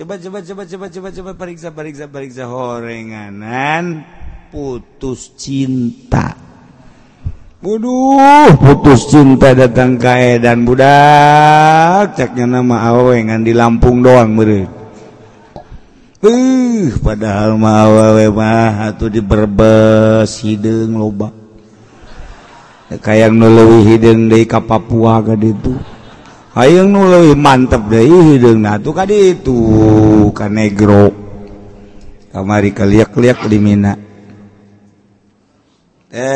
coba 0.00 0.16
coba 0.16 0.40
coba 0.40 0.64
coba 0.64 0.86
coba 0.88 1.08
coba 1.12 1.30
periksa 1.36 1.68
periksa 1.76 2.08
periksa. 2.08 2.48
Horenganan 2.48 4.00
putus 4.48 5.36
cinta. 5.36 6.32
Waduh 7.60 8.56
putus 8.56 9.12
cinta 9.12 9.52
datang 9.52 10.00
kae 10.00 10.40
dan 10.40 10.64
budak. 10.64 12.16
Caknya 12.16 12.48
nama 12.48 12.88
awengan 12.88 13.44
di 13.44 13.52
Lampung 13.52 14.00
doang 14.00 14.32
beri 14.40 14.80
uh 16.20 16.88
padahal 17.00 17.56
mah 17.56 17.88
awewe 17.88 18.28
mah 18.28 18.92
atuh 18.92 19.08
di 19.08 19.20
Brebes 19.20 20.40
hidung 20.44 20.96
loba. 20.96 21.32
Kayak 22.90 23.36
nuleuwi 23.36 23.86
hidung 23.86 24.32
deui 24.32 24.48
ka 24.48 24.64
Papua 24.64 25.20
ka 25.20 25.36
ditu 25.36 25.89
hayang 26.60 26.92
nu 26.92 27.08
leuwih 27.08 27.40
mantep 27.40 27.88
deui 27.88 28.36
hideungna 28.36 28.76
tuh 28.76 28.92
ka 28.92 29.08
ditu 29.08 30.28
ka 30.36 30.52
negro. 30.52 31.08
Kamari 32.30 32.70
kaliak-liak 32.70 33.42
di 33.50 33.58
Mina. 33.58 33.98
Eh, 36.14 36.30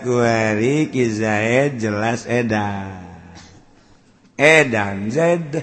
kuari 0.00 0.88
Ki 0.88 1.04
Zaid 1.12 1.76
e 1.76 1.78
jelas 1.82 2.24
edan. 2.24 3.04
Edan 4.38 5.10
Zaid. 5.12 5.60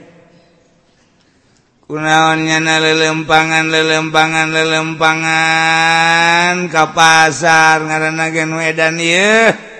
Kunaonnya 1.90 2.60
na 2.62 2.78
lelempangan 2.82 3.70
lelempangan 3.70 4.50
lelempangan 4.54 6.70
ka 6.70 6.94
pasar 6.94 7.82
ngaranna 7.82 8.30
geun 8.30 8.62
edan 8.62 9.00
ieu. 9.02 9.73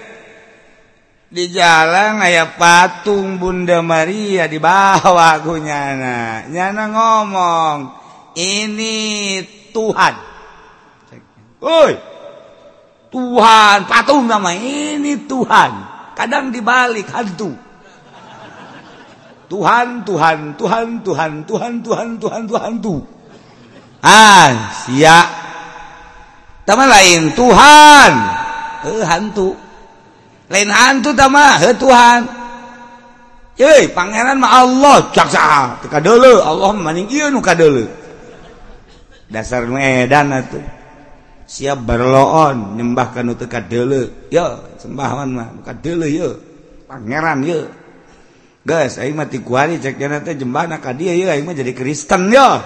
Di 1.34 1.50
jalan 1.50 2.22
aya 2.22 2.46
patung 2.54 3.42
Bunda 3.42 3.82
Maria 3.82 4.46
di 4.46 4.62
bawah 4.62 5.42
ku 5.42 5.58
nyana 5.58 6.46
nyana 6.46 6.84
ngomong 6.94 7.78
ini 8.38 9.42
Tuhan. 9.74 10.14
Woi 11.58 11.94
Tuhan 13.10 13.78
patung 13.90 14.30
nama 14.30 14.54
ini 14.54 15.26
Tuhan. 15.26 15.72
Kadang 16.14 16.54
dibalik 16.54 17.10
hantu. 17.10 17.58
Tuhan 19.50 20.06
Tuhan 20.06 20.54
Tuhan 20.54 21.02
Tuhan 21.02 21.32
Tuhan 21.50 21.74
Tuhan 21.82 22.10
Tuhan 22.22 22.42
Tuhan 22.46 22.74
tuh. 22.78 23.02
Ah 24.06 24.70
siap 24.86 25.28
Tama 26.70 26.86
lain 26.86 27.34
Tuhan. 27.34 28.14
Eh 28.86 29.02
hantu 29.02 29.63
lain 30.52 30.70
hantu 30.72 31.16
tamah 31.16 31.60
Tuhan. 31.76 32.22
Yey, 33.54 33.94
pangeran 33.94 34.42
mah 34.42 34.66
Allah 34.66 34.98
caksa 35.14 35.78
teka 35.86 36.02
dulu 36.02 36.42
Allah 36.42 36.74
maning 36.74 37.06
iya 37.14 37.30
nuka 37.30 37.54
dulu 37.54 37.86
dasar 39.30 39.70
medan 39.70 40.34
itu 40.34 40.58
siap 41.46 41.86
berloon 41.86 42.82
nyembahkan 42.82 43.30
teka 43.38 43.62
dulu 43.62 44.10
yo 44.34 44.58
sembahan 44.82 45.30
mah 45.30 45.48
nuka 45.54 45.70
dulu 45.78 46.06
yo 46.10 46.30
pangeran 46.90 47.46
yo 47.46 47.62
Guys, 48.64 48.96
aing 48.96 49.20
mati 49.20 49.44
kuari 49.44 49.76
cek 49.76 50.00
jana 50.00 50.24
teh 50.24 50.40
jembah 50.40 50.80
ka 50.80 50.96
dia 50.96 51.12
yo 51.20 51.28
aing 51.28 51.44
mah 51.44 51.52
jadi 51.52 51.76
Kristen 51.76 52.32
yo. 52.32 52.64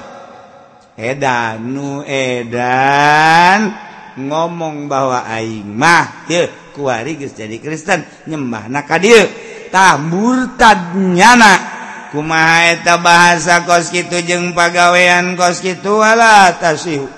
Edan 0.93 1.73
nu 1.73 2.05
edan. 2.05 3.86
ngomong 4.17 4.89
bahwa 4.89 5.23
aing 5.29 5.69
mah 5.69 6.25
ye 6.25 6.49
kuari 6.73 7.17
geus 7.17 7.37
jadi 7.37 7.61
Kristen 7.61 8.01
nyembahna 8.25 8.81
ka 8.85 8.97
dieu. 8.97 9.25
Tah 9.69 9.97
murtad 10.01 10.97
nyana. 10.97 11.77
Kumaha 12.07 12.71
eta 12.71 12.95
bahasa 13.03 13.67
kos 13.67 13.91
kitu 13.91 14.23
jeung 14.23 14.55
pagawean 14.55 15.35
kos 15.35 15.59
gitu 15.59 15.99
wala 15.99 16.55
tasihudatu 16.55 17.11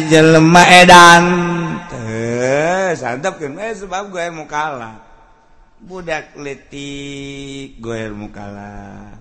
jelma 0.08 0.64
edan. 0.72 1.26
Eh, 1.92 2.96
sebab 2.96 4.08
gue 4.08 4.26
mau 4.32 4.48
kalah. 4.48 5.15
budak 5.86 6.34
letik 6.42 7.78
goer 7.78 8.10
mukala. 8.10 9.14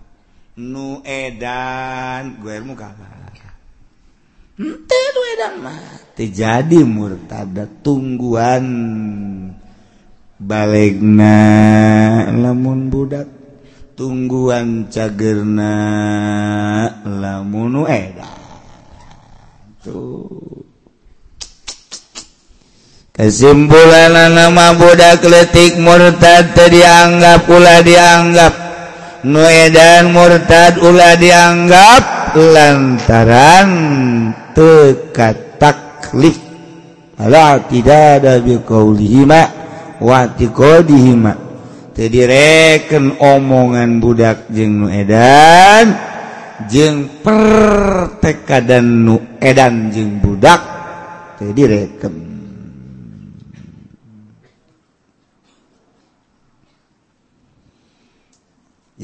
Nu 0.56 1.04
edan 1.04 2.40
goer 2.40 2.64
mukala. 2.64 3.28
Hmm, 4.56 4.86
Ente 4.86 4.98
edan 5.34 5.54
mah. 5.60 5.78
Jadi 6.16 6.80
murtada 6.82 7.68
tungguan. 7.84 8.64
Balegna 10.40 11.36
lamun 12.32 12.88
budak. 12.88 13.28
Tungguan 13.94 14.90
cagerna 14.90 15.74
lamun 17.06 17.68
nu 17.70 17.82
edan. 17.86 18.42
Tuh. 19.84 20.74
kesimpulan 23.14 24.34
nama 24.34 24.74
budak 24.74 25.22
letik 25.22 25.78
murtad 25.78 26.50
dianggap 26.58 27.46
pula 27.46 27.78
dianggap. 27.78 28.52
Nuedan 29.24 30.12
murtad 30.12 30.82
Ulah 30.84 31.16
dianggap 31.16 32.34
lantaran 32.36 33.70
teka 34.52 35.32
taklif 35.56 36.36
ala 37.16 37.56
tidak 37.70 38.20
ada 38.20 38.36
biqaulihima 38.42 39.42
wa 40.02 40.28
tiqadihima 40.28 41.32
reken 41.96 43.16
omongan 43.16 44.02
budak 44.02 44.50
jeng 44.52 44.84
nuedan 44.84 45.94
jeng 46.68 47.08
pertekadan 47.22 49.08
nuedan 49.08 49.88
jeng 49.94 50.20
budak. 50.20 50.60
Jadi 51.40 51.62
reken 51.64 52.33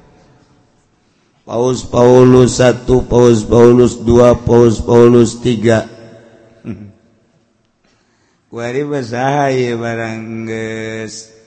Paus 1.42 1.82
Paulus 1.82 2.62
satu 2.62 3.02
paus 3.10 3.42
Paulus 3.42 3.98
dua 3.98 4.38
paus 4.38 4.78
Paulus 4.82 5.42
tiga. 5.42 5.90
Kuari 8.54 8.86
bahasa 8.86 9.50
barang 9.54 10.46
geus 10.46 11.38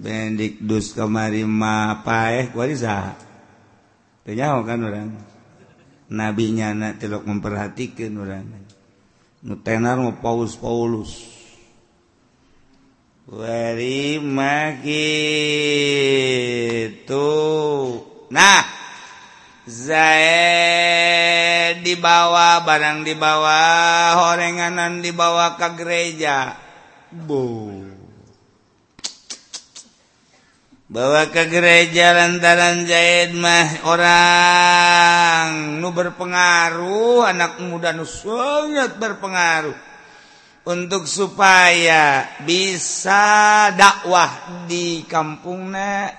bendik 0.00 0.56
dus 0.64 0.96
kamari 0.96 1.44
ma 1.44 2.00
pae 2.00 2.40
eh, 2.40 2.46
kuari 2.48 2.72
sah 2.72 3.12
tanya 4.24 4.56
kan 4.64 4.80
orang 4.80 5.12
nabinya 6.10 6.74
anak 6.74 6.98
telok 6.98 7.22
memperhatikan 7.22 8.10
orang 8.18 8.50
nutenar 9.46 9.96
mau 10.02 10.18
Paulus 10.18 10.58
Paulus 10.58 11.30
wari 13.30 14.18
makitu. 14.18 14.90
Nah 18.34 18.66
Zaid 19.70 20.18
dibawa 21.86 22.58
barang 22.66 23.06
dibawa 23.06 23.62
horenganan 24.18 24.98
dibawa 24.98 25.54
ke 25.54 25.78
gereja. 25.78 26.58
Boom 27.14 27.99
bawa 30.90 31.30
ke 31.30 31.46
gereja 31.46 32.10
lantaran 32.10 32.82
Zaid 32.82 33.30
mah 33.38 33.86
orang. 33.86 35.78
Nu 35.78 35.94
berpengaruh 35.94 37.30
anak 37.30 37.62
muda 37.62 37.94
nu 37.94 38.02
sangat 38.02 38.98
berpengaruh. 38.98 39.88
Untuk 40.60 41.08
supaya 41.08 42.28
bisa 42.44 43.70
dakwah 43.72 44.66
di 44.68 45.08
kampungnya 45.08 46.12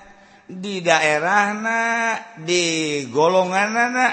di 0.50 0.82
daerahnya 0.82 2.18
di 2.42 3.06
golongannya 3.06 4.08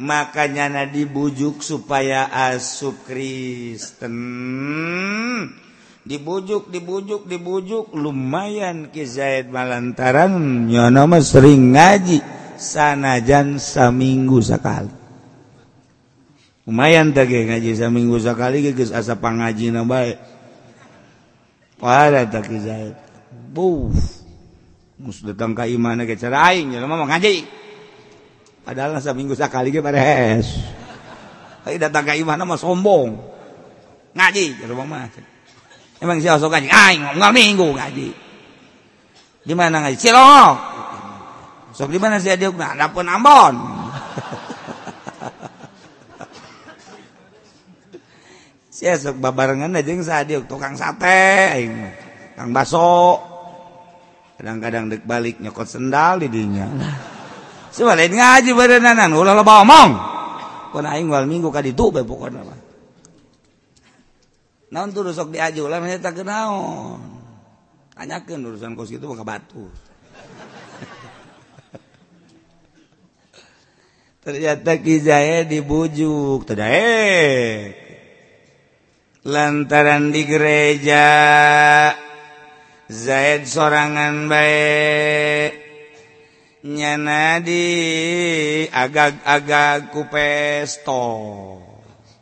makanya 0.00 0.72
na 0.72 0.82
dibujuk 0.88 1.60
supaya 1.60 2.32
asup 2.32 3.04
Kristen. 3.04 4.16
dibujuk 6.02 6.68
dibujuk 6.70 7.22
dibujuk. 7.26 7.94
Lumayan 7.94 8.90
Ki 8.90 9.06
Zaid 9.06 9.50
malantaran 9.50 10.66
nyonoma 10.66 11.22
sering 11.22 11.74
ngaji 11.74 12.22
sanajan 12.58 13.58
seminggu 13.58 14.42
sekali. 14.42 14.90
Lumayan 16.62 17.10
teh 17.10 17.26
ngaji 17.26 17.74
saminggu 17.74 18.22
sekali 18.22 18.70
geus 18.70 18.94
asa 18.94 19.18
pangajina 19.18 19.82
bae. 19.82 20.14
Wala 21.82 22.26
ta 22.26 22.38
Ki 22.42 22.58
Zaid. 22.62 22.94
Buh 23.52 23.90
mus 25.02 25.18
datang 25.26 25.50
ka 25.50 25.66
imana 25.66 26.06
ge 26.06 26.14
cara 26.14 26.54
aing 26.54 26.70
jelema 26.70 26.94
mah 26.94 27.10
ngaji. 27.10 27.42
Padahal 28.62 29.02
seminggu 29.02 29.34
sekali 29.34 29.74
ge 29.74 29.82
beres. 29.82 30.62
Ayo 31.66 31.78
datang 31.78 32.06
ke 32.06 32.14
imana 32.14 32.46
mah 32.46 32.58
sombong. 32.58 33.18
Ngaji 34.14 34.62
jelema 34.62 34.86
mah. 34.86 35.31
Emang 36.02 36.18
si 36.18 36.26
sok 36.26 36.50
ngaji? 36.50 36.66
Aing 36.66 37.00
ngomong 37.14 37.30
minggu 37.30 37.68
ngaji. 37.78 38.08
Di 39.46 39.54
mana 39.54 39.86
ngaji? 39.86 39.94
Cilok. 39.94 40.56
Sok 41.70 41.94
di 41.94 41.98
mana 42.02 42.18
si 42.22 42.26
Adiuk? 42.26 42.58
Nah, 42.58 42.74
dapun 42.74 43.06
Ambon. 43.06 43.54
si 48.74 48.90
sok 48.90 49.22
babarengan 49.22 49.78
aja 49.78 49.94
yang 49.94 50.02
si 50.02 50.34
tukang 50.50 50.74
sate, 50.74 51.54
aing 51.54 51.70
tukang 52.34 52.50
baso. 52.50 53.22
Kadang-kadang 54.42 54.90
dek 54.90 55.06
balik 55.06 55.38
nyokot 55.38 55.70
sendal 55.70 56.18
di 56.18 56.26
dinya. 56.26 56.66
Sebalik 57.70 58.10
ngaji 58.10 58.50
badan 58.58 59.14
ulah 59.14 59.38
lo 59.38 59.46
bawa 59.46 59.62
omong. 59.62 59.90
Kau 60.74 60.82
aing 60.82 61.06
wal 61.06 61.30
minggu 61.30 61.46
kadi 61.54 61.70
tuh 61.78 61.94
pokoknya 61.94 62.61
itu 64.72 65.04
sok 65.12 65.36
diaju 65.36 65.68
tanyakan 67.92 68.48
urusan 68.48 68.72
kos 68.72 68.88
itu 68.88 69.04
batu. 69.20 69.68
Ternyata 74.24 74.80
Kijaya 74.80 75.44
dibujuk 75.44 76.48
terdaik 76.48 77.76
lantaran 79.28 80.10
di 80.10 80.24
gereja 80.24 81.04
Zaid 82.88 83.44
sorangan 83.44 84.28
baik. 84.28 85.52
Nyana 86.62 87.42
di 87.42 87.64
agak-agak 88.70 89.90
ku 89.90 90.06
pesto. 90.06 91.04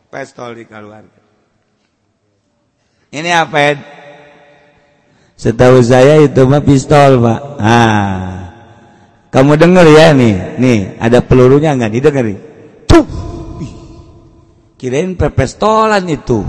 Pestol 0.09 0.57
di 0.57 0.65
keluarga 0.65 1.20
ini 3.11 3.31
apa 3.35 3.79
setahu 5.35 5.83
saya 5.83 6.23
itu 6.23 6.43
mah 6.47 6.63
pistol 6.63 7.23
pak. 7.23 7.41
Ah. 7.59 8.27
Kamu 9.31 9.55
dengar 9.55 9.87
ya 9.87 10.11
nih. 10.11 10.59
Nih 10.59 10.79
ada 10.99 11.23
pelurunya 11.23 11.75
nggak? 11.79 11.93
Didengar 11.95 12.27
tuh. 12.87 13.07
Kirain 14.81 15.13
pepestolan 15.13 16.09
itu. 16.09 16.41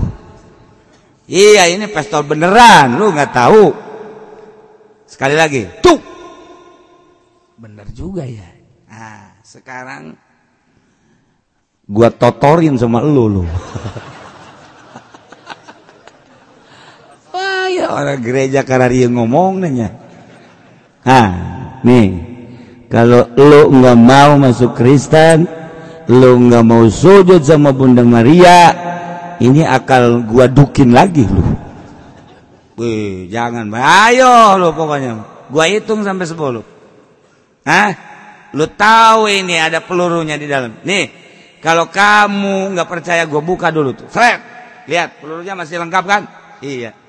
Iya 1.28 1.68
ini 1.70 1.86
pistol 1.86 2.26
beneran, 2.26 2.98
lu 2.98 3.12
nggak 3.14 3.32
tahu. 3.32 3.72
Sekali 5.06 5.36
lagi, 5.36 5.68
tuh. 5.84 6.00
Bener 7.60 7.84
juga 7.92 8.24
ya. 8.24 8.48
Nah, 8.88 9.36
sekarang 9.44 10.16
gua 11.84 12.08
totorin 12.08 12.80
sama 12.80 13.04
lu 13.04 13.28
lu. 13.28 13.44
Wah, 17.36 17.60
ya 17.78 17.92
orang 17.92 18.20
gereja 18.20 18.60
karena 18.66 18.88
ngomong 19.08 19.62
nanya. 19.62 19.88
Nah, 21.02 21.30
nih. 21.82 22.08
Kalau 22.92 23.24
lu 23.40 23.72
nggak 23.72 23.98
mau 23.98 24.36
masuk 24.36 24.76
Kristen, 24.76 25.48
lu 26.12 26.36
nggak 26.44 26.60
mau 26.60 26.84
sujud 26.92 27.40
sama 27.40 27.72
Bunda 27.72 28.04
Maria, 28.04 28.68
ini 29.40 29.64
akal 29.64 30.20
gua 30.28 30.44
dukin 30.44 30.92
lagi 30.92 31.24
lu. 31.24 31.40
Wih, 32.76 33.32
jangan. 33.32 33.72
Ayo 33.72 34.60
lu 34.60 34.76
pokoknya. 34.76 35.24
Gua 35.48 35.64
hitung 35.68 36.04
sampai 36.04 36.28
10 36.28 36.64
Hah? 37.64 37.92
lu 38.52 38.68
tahu 38.68 39.32
ini 39.32 39.56
ada 39.56 39.80
pelurunya 39.80 40.36
di 40.36 40.44
dalam. 40.44 40.76
Nih 40.84 41.08
kalau 41.64 41.88
kamu 41.88 42.76
nggak 42.76 42.88
percaya 42.88 43.24
gua 43.24 43.40
buka 43.40 43.72
dulu 43.72 43.96
tuh. 43.96 44.08
Fred 44.12 44.36
lihat 44.84 45.16
pelurunya 45.24 45.56
masih 45.56 45.80
lengkap 45.80 46.04
kan? 46.04 46.28
Iya 46.60 47.01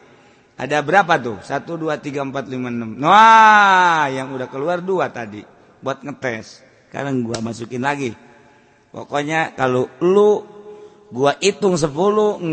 ada 0.53 0.85
berapa 0.85 1.17
tuh? 1.17 1.41
Satu 1.41 1.81
dua 1.81 1.97
tiga 1.97 2.21
empat 2.21 2.45
lima 2.45 2.69
enam. 2.69 2.93
Wah 3.01 4.05
yang 4.13 4.29
udah 4.37 4.45
keluar 4.45 4.79
dua 4.79 5.09
tadi. 5.09 5.41
Buat 5.81 6.05
ngetes. 6.05 6.61
Sekarang 6.87 7.25
gua 7.25 7.41
masukin 7.41 7.81
lagi. 7.81 8.13
Pokoknya 8.93 9.57
kalau 9.57 9.89
lu 9.97 10.45
gua 11.09 11.33
hitung 11.41 11.73
10 11.73 11.89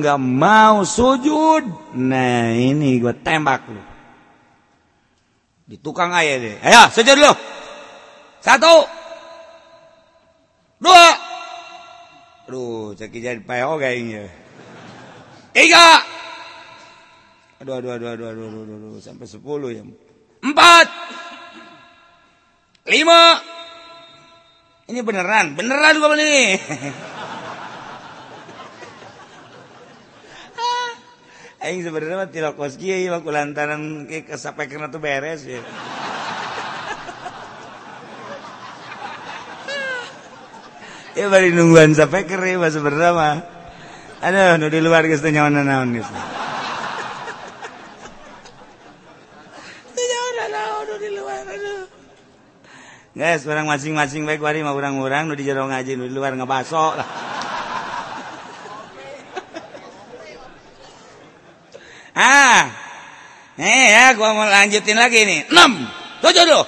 nggak 0.01 0.21
mau 0.21 0.81
sujud. 0.81 1.93
Nah 2.01 2.57
ini 2.57 2.97
gua 2.97 3.13
tembak 3.13 3.69
lu. 3.69 3.83
Di 5.69 5.77
tukang 5.77 6.17
ayah 6.17 6.41
deh. 6.41 6.57
Ayo 6.65 6.89
sujud 6.89 7.17
lu. 7.21 7.33
Satu. 8.41 8.89
Dua. 10.81 11.09
Aduh 12.49 12.97
cek 12.97 13.13
jadi 13.13 13.45
PO 13.45 13.79
kayaknya. 13.79 14.27
Tiga 15.53 16.20
aduh 17.61 17.77
aduh 17.77 17.93
aduh 17.93 18.09
aduh 18.09 18.27
aduh 18.33 18.45
aduh, 18.49 18.63
aduh, 18.65 18.77
aduh. 18.97 19.03
sampai 19.05 19.29
sepuluh 19.29 19.71
ya 19.71 19.85
empat 20.41 20.89
lima 22.89 23.45
ini 24.89 25.01
beneran 25.05 25.53
beneran 25.55 26.01
gua 26.01 26.17
nih 26.17 26.57
Aing 31.61 31.85
sebenarnya 31.85 32.17
mah 32.17 32.33
tidak 32.33 32.57
kos 32.57 32.81
kiai 32.81 33.05
mah 33.13 33.21
kulantaran 33.21 34.09
sampai 34.33 34.65
kena 34.65 34.89
tuh 34.89 34.97
beres 34.97 35.45
ya. 35.45 35.61
ya 41.21 41.29
bari 41.29 41.53
nungguan 41.53 41.93
sampai 41.93 42.25
kere 42.25 42.57
mah 42.57 42.73
sebenarnya 42.73 43.13
mah. 43.13 43.45
Aduh, 44.25 44.57
nu 44.57 44.73
di 44.73 44.81
luar 44.81 45.05
geus 45.05 45.21
teu 45.21 45.29
nyaon 45.29 45.61
naon 45.61 46.01
geus. 46.01 46.09
Teu 49.93 50.01
nyaon 50.01 50.49
naon 50.49 50.89
nu 50.89 50.97
di 50.97 51.13
luar 51.13 51.45
aduh. 51.45 51.85
Guys, 53.21 53.45
orang 53.45 53.69
masing-masing 53.69 54.25
baik 54.25 54.41
wari 54.41 54.65
mah 54.65 54.73
urang-urang 54.73 55.29
nu 55.29 55.37
di 55.37 55.45
jero 55.45 55.69
ngaji 55.69 55.93
nu 55.93 56.09
di 56.09 56.15
luar 56.17 56.33
ngabaso 56.41 56.97
lah. 56.97 57.09
Ah, 62.21 62.69
eh 63.61 63.93
ya, 63.93 64.17
gua 64.17 64.33
mau 64.33 64.49
lanjutin 64.49 64.97
lagi 64.97 65.25
nih. 65.25 65.53
Enam, 65.53 65.85
tujuh 66.25 66.45
tuh. 66.49 66.65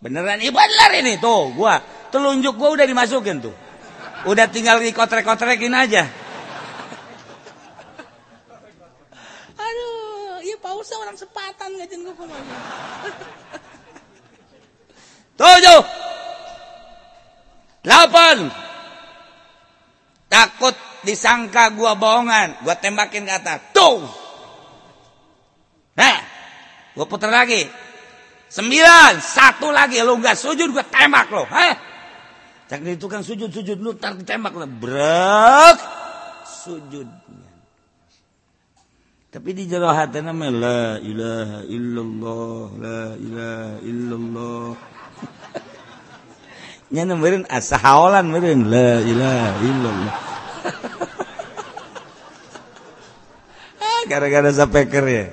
Beneran 0.00 0.40
ibadah 0.40 0.88
ini 0.96 1.20
tuh, 1.20 1.52
gua 1.52 1.76
telunjuk 2.08 2.56
gua 2.56 2.72
udah 2.80 2.88
dimasukin 2.88 3.44
tuh. 3.44 3.52
Udah 4.24 4.48
tinggal 4.48 4.80
dikotrek-kotrekin 4.80 5.76
aja. 5.76 6.08
Aduh, 9.60 10.40
iya 10.40 10.56
pausnya 10.56 10.96
orang 11.04 11.20
sepatan 11.20 11.84
ngajin 11.84 12.00
gua 12.00 12.14
ke 12.16 12.24
mana. 12.24 12.56
Tujuh. 15.36 15.82
Delapan. 17.84 18.36
Takut 20.26 20.74
disangka 21.06 21.70
gua 21.76 21.94
bohongan, 21.94 22.66
gua 22.66 22.74
tembakin 22.74 23.28
ke 23.28 23.32
atas. 23.36 23.58
Tuh. 23.70 24.02
Nah, 25.96 26.18
gua 26.98 27.06
putar 27.06 27.30
lagi. 27.30 27.62
Sembilan, 28.46 29.20
satu 29.22 29.70
lagi 29.70 30.02
lu 30.02 30.18
gak 30.18 30.34
sujud 30.34 30.72
gua 30.72 30.82
tembak 30.82 31.30
lo. 31.30 31.44
Hah? 31.46 31.74
Cak 32.66 32.82
itu 32.82 33.06
kan 33.06 33.22
sujud 33.22 33.46
sujud 33.54 33.78
lu 33.78 33.94
tar 33.94 34.18
ditembak 34.18 34.50
lo. 34.58 34.66
Brek. 34.66 35.78
Sujudnya. 36.42 37.46
Tapi 39.30 39.52
di 39.54 39.68
jero 39.70 39.92
hati 39.92 40.18
nama 40.24 40.48
la 40.50 40.82
ilaha 40.98 41.60
illallah, 41.68 42.66
la 42.80 43.02
ilaha 43.14 43.74
illallah. 43.84 44.95
nya 46.90 47.02
meureun 47.02 47.44
asahaolan 47.50 48.30
meureun 48.30 48.70
la 48.70 49.02
ilaha 49.02 49.50
illallah 49.62 50.16
gara-gara 54.10 54.50
sapeker 54.54 55.06
ya 55.06 55.26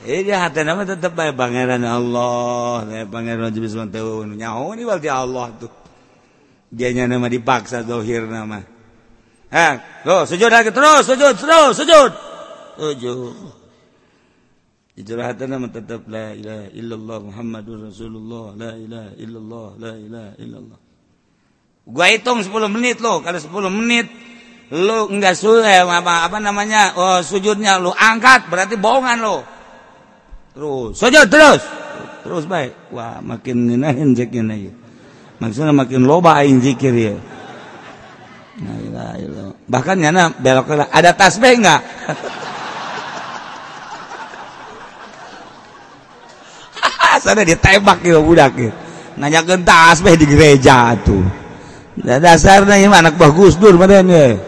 Iya 0.00 0.48
hati 0.48 0.64
nama 0.64 0.88
tetap 0.88 1.12
baik 1.12 1.36
pangeran 1.36 1.84
Allah, 1.84 2.88
pangeran 3.12 3.52
Jibril 3.52 3.68
Subhanahu 3.68 4.32
Nyaho 4.32 4.72
ini 4.72 4.88
berarti 4.88 5.12
Allah 5.12 5.52
tuh. 5.60 5.68
Dia 6.72 6.88
nama 7.04 7.28
dipaksa 7.28 7.84
dohir 7.84 8.24
nama. 8.24 8.64
Eh, 9.52 9.72
lo 10.08 10.24
sujud 10.24 10.48
lagi 10.48 10.72
terus, 10.72 11.04
sujud 11.04 11.36
terus, 11.36 11.76
sujud, 11.76 12.10
sujud. 12.80 13.59
Nama 15.48 15.66
tetap 15.70 16.04
la 16.06 16.36
ilaha 16.36 16.66
illallah 16.76 17.18
Muhammadur 17.24 17.88
Rasulullah, 17.88 18.52
la 18.56 18.72
ilaha 18.76 19.10
illallah, 19.16 19.68
la 19.78 19.92
ilaha 19.96 20.30
illallah. 20.36 20.78
Gua 21.90 22.06
hitung 22.12 22.44
10 22.44 22.52
menit 22.70 23.00
lo, 23.00 23.24
kalau 23.24 23.40
10 23.40 23.50
menit 23.72 24.06
lu 24.70 25.10
enggak 25.10 25.34
sudah 25.34 25.82
apa 25.82 26.30
apa 26.30 26.38
namanya 26.38 26.94
oh, 26.94 27.18
sujudnya 27.26 27.82
lu 27.82 27.90
angkat 27.90 28.46
berarti 28.46 28.78
bohongan 28.78 29.18
lo. 29.18 29.42
Terus 30.54 30.94
saja 30.94 31.26
terus. 31.26 31.62
Terus 32.22 32.44
baik. 32.46 32.94
Wah 32.94 33.18
makin 33.18 33.66
maksudnya 35.42 35.74
makin 35.74 36.06
lobadzikir 36.06 36.94
ya. 36.94 37.16
Bahkan 39.66 39.96
belok 40.38 40.68
ada 40.92 41.10
tas 41.16 41.40
enggak 41.40 41.80
sana 47.22 47.44
ditembak 47.44 48.02
gitu 48.02 48.24
budak 48.24 48.52
gitu. 48.56 48.72
Nanya 49.20 49.44
tas 49.44 50.00
beh 50.00 50.16
di 50.16 50.24
gereja 50.24 50.96
tuh. 51.04 51.20
Nah, 52.00 52.16
dasarnya 52.16 52.88
anak 52.88 53.20
bagus 53.20 53.60
Dur 53.60 53.76
madan 53.76 54.08
ya. 54.08 54.40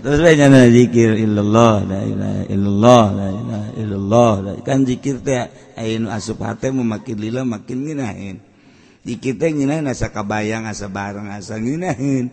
Terus 0.00 0.18
beh 0.24 0.32
nyana 0.32 0.64
zikir 0.72 1.12
illallah 1.12 1.84
la 1.84 2.00
ilaha 2.04 2.42
illallah 2.48 3.04
la 3.12 3.28
ilaha 3.28 3.68
illallah. 3.76 4.32
Kan 4.64 4.88
zikir 4.88 5.20
teh 5.20 5.48
ayeun 5.76 6.08
asup 6.08 6.40
hate 6.40 6.72
makin 6.72 7.16
lila 7.20 7.44
makin 7.44 7.84
nginahin. 7.84 8.36
Zikir 9.04 9.36
teh 9.36 9.52
nginahin 9.52 9.84
asa 9.88 10.08
kabayang 10.08 10.64
asa 10.64 10.88
bareng 10.88 11.28
asa 11.28 11.60
nginahin. 11.60 12.32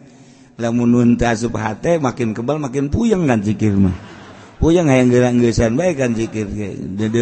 Lamun 0.55 0.87
nun 0.87 1.09
asup 1.19 1.59
hate 1.59 1.99
makin 1.99 2.31
kebal 2.31 2.55
makin 2.55 2.87
puyeng 2.87 3.27
kan 3.27 3.43
zikir 3.43 3.75
mah. 3.75 3.95
Puyeng 4.57 4.89
yang 4.89 5.13
gerak-gesan 5.13 5.77
baik 5.77 6.01
kan 6.01 6.17
zikir. 6.17 6.49
Jadi 6.97 7.17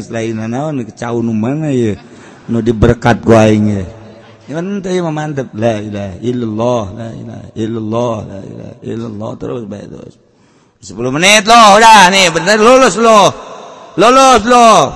selain 0.00 0.36
naon 0.36 0.80
kecau 0.88 1.20
nu 1.20 1.36
mana 1.36 1.68
ya 1.68 1.96
nu 2.48 2.64
diberkat 2.64 3.20
gua 3.20 3.46
ini 3.52 3.84
mantap 5.06 5.54
la 5.54 5.78
ilaha 5.78 6.14
illallah 6.18 6.84
la 6.96 7.08
ilaha 7.14 7.46
illallah 7.54 8.16
la 8.26 8.38
ilaha 8.42 8.74
illallah 8.82 9.30
terus 9.38 9.62
baik 9.68 9.86
terus. 9.92 10.14
10 10.80 10.96
menit 11.12 11.44
loh 11.44 11.76
udah 11.76 12.08
nih 12.08 12.32
bener 12.32 12.56
lulus 12.56 12.96
loh. 12.96 13.28
Lulus 14.00 14.42
loh. 14.48 14.88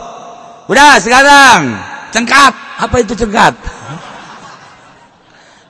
Udah 0.73 0.97
sekarang. 0.97 1.76
Cengkat. 2.09 2.57
Apa 2.81 3.05
itu 3.05 3.12
cengkat? 3.12 3.53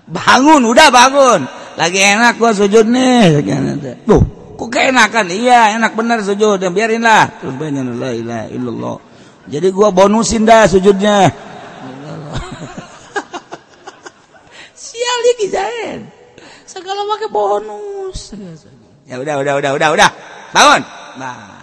Bangun 0.07 0.63
udah 0.71 0.89
bangun. 0.95 1.41
Lagi 1.75 1.99
enak 1.99 2.39
gua 2.39 2.55
sujud 2.55 2.87
nih 2.87 3.43
tuh 4.07 4.44
kok 4.65 4.81
keenakan? 4.81 5.29
Iya 5.29 5.77
enak 5.77 5.93
bener 5.93 6.25
sujud. 6.25 6.57
Ya 6.57 6.73
biarin 6.73 7.05
lah 7.05 7.29
terus 7.37 7.53
banyak 7.53 7.85
la 8.01 8.17
ilaha 8.17 8.49
illallah. 8.49 8.97
Jadi 9.45 9.69
gua 9.69 9.93
bonusin 9.93 10.49
dah 10.49 10.65
sujudnya. 10.65 11.29
Segala 16.65 17.05
pakai 17.05 17.29
bonus. 17.29 18.33
Ya 19.05 19.21
udah 19.21 19.37
udah 19.45 19.61
udah 19.61 19.77
udah 19.77 19.89
udah. 19.93 20.11
Bangun. 20.57 20.81
Nah 21.21 21.61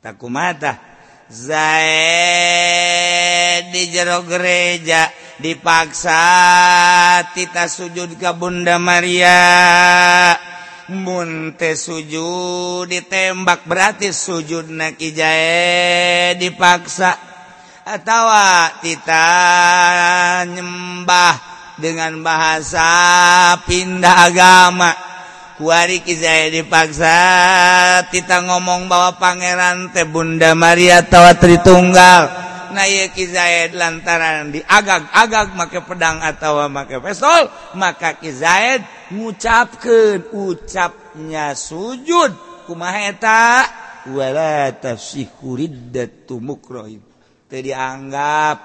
takumata. 0.00 0.80
Zaid 1.28 1.60
di 3.70 3.92
jero 3.92 4.24
gereja. 4.24 5.12
Dipaksa 5.40 6.20
kita 7.32 7.64
sujud 7.64 8.12
ke 8.20 8.28
Bunda 8.36 8.76
Maria 8.76 9.40
munte 10.90 11.78
sujud 11.78 12.90
ditembak 12.90 13.62
berarti 13.64 14.10
sujud 14.10 14.66
naki 14.66 15.14
jae 15.14 16.34
dipaksa. 16.36 17.14
Atau 17.86 18.28
kita 18.84 19.26
nyembah 20.46 21.34
dengan 21.80 22.20
bahasa 22.20 22.86
pindah 23.64 24.30
agama. 24.30 24.92
Kuari 25.60 26.00
Kizai 26.00 26.48
dipaksa 26.48 27.18
kita 28.08 28.48
ngomong 28.48 28.88
bahwa 28.88 29.20
pangeran 29.20 29.92
teh 29.92 30.08
Bunda 30.08 30.56
Maria 30.56 31.04
tawa 31.04 31.36
Tritunggal. 31.36 32.50
Iya 32.70 33.10
Kizaid 33.10 33.74
lantaran 33.74 34.54
di 34.54 34.62
agak-agak 34.62 35.58
make 35.58 35.82
pedang 35.84 36.22
atau 36.22 36.70
make 36.70 37.02
pistol 37.02 37.50
maka 37.74 38.14
Kizaid 38.14 38.86
ngucapkan 39.12 40.24
ucapnya 40.32 41.54
sujud. 41.58 42.32
Kumaeta 42.66 43.66
wala 44.14 44.72
tafsihuridatumukrah 44.72 47.10
jadi 47.50 47.74
dianggap. 47.74 48.58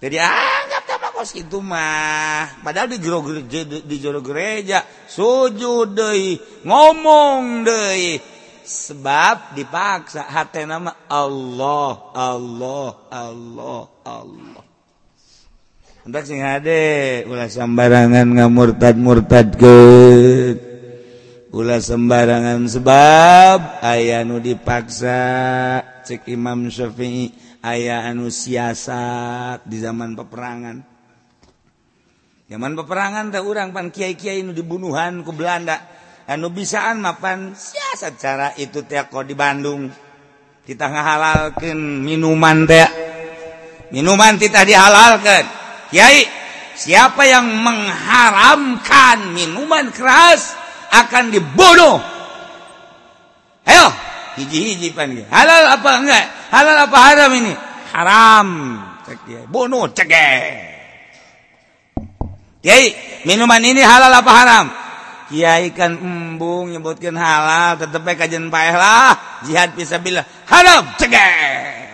Jadi 0.00 0.16
dianggap 0.16 0.82
sama 0.88 1.08
kos 1.12 1.36
itu 1.36 1.60
mah. 1.60 2.64
Padahal 2.64 2.88
di 2.88 2.96
jero 2.96 3.20
di 3.60 3.96
jero 4.00 4.24
gereja 4.24 4.80
sujud 5.04 5.92
deui 5.92 6.40
ngomong 6.64 7.68
deui. 7.68 8.16
Sebab 8.68 9.56
dipaksa 9.56 10.28
hati 10.28 10.64
nama 10.64 10.92
Allah 11.08 12.12
Allah 12.16 12.88
Allah 13.12 13.84
Allah. 14.04 14.67
hendak 16.08 16.24
sing 16.24 16.40
hade 16.40 17.20
ulah 17.28 17.52
sembarangan 17.52 18.32
ngamurtad 18.32 18.96
murtad 18.96 19.52
ke 19.60 19.76
ulah 21.52 21.84
sembarangan 21.84 22.64
sebab 22.64 23.84
aya 23.84 24.24
nu 24.24 24.40
dipaksa. 24.40 25.20
Cek 26.08 26.32
Imam 26.32 26.72
Syafi'i 26.72 27.28
aya 27.60 28.08
anu 28.08 28.32
siasat 28.32 29.68
di 29.68 29.76
zaman 29.84 30.16
peperangan. 30.16 30.80
Zaman 32.48 32.72
peperangan 32.72 33.28
tak 33.28 33.44
urang 33.44 33.76
pan 33.76 33.92
kiai-kiai 33.92 34.40
nu 34.40 34.56
dibunuhan 34.56 35.20
ku 35.20 35.36
Belanda. 35.36 35.76
Anu 36.24 36.48
bisaan 36.48 37.04
mapan 37.04 37.52
siasat 37.52 38.16
cara 38.16 38.56
itu 38.56 38.80
teh 38.88 38.96
kok 39.04 39.28
di 39.28 39.36
Bandung. 39.36 39.92
Kita 40.64 40.88
ngahalalkan 40.88 41.76
minuman 42.00 42.64
teh. 42.64 42.88
Minuman 43.92 44.40
kita 44.40 44.64
dihalalkan 44.64 45.57
kiai 45.90 46.24
siapa 46.78 47.26
yang 47.26 47.48
mengharamkan 47.48 49.34
minuman 49.34 49.90
keras 49.90 50.54
akan 50.94 51.34
dibunuh. 51.34 52.00
Ayo 53.68 53.86
hiji-hiji 54.40 54.96
pan 54.96 55.12
halal 55.28 55.76
apa 55.76 55.90
enggak? 56.00 56.24
Halal 56.48 56.76
apa 56.88 56.96
haram 56.96 57.30
ini? 57.36 57.52
Haram. 57.92 58.48
Cek 59.08 59.48
bunuh 59.48 59.88
cegeh 59.96 60.68
Kyai 62.60 62.92
minuman 63.24 63.64
ini 63.64 63.80
halal 63.80 64.12
apa 64.12 64.32
haram? 64.36 64.66
Kiai 65.32 65.72
kan 65.72 65.96
embung 65.96 66.72
nyebutkan 66.72 67.16
halal 67.16 67.80
tetep 67.80 68.04
kajian 68.04 68.52
paeh 68.52 68.76
lah 68.76 69.16
jihad 69.44 69.72
bisa 69.76 70.00
bila 70.00 70.24
haram 70.48 70.88
cegeh 70.96 71.88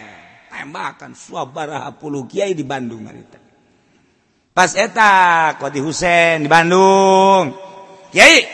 tembakan 0.65 1.13
suabaraha 1.13 1.93
puluh 1.93 2.25
kiai 2.25 2.57
di 2.57 2.65
Bandung 2.65 3.05
marita 3.05 3.44
pas 4.55 4.71
eta 4.79 5.59
Kodi 5.59 5.83
Husen 5.83 6.47
di 6.47 6.49
Bandung. 6.49 7.51
Kiai 8.15 8.47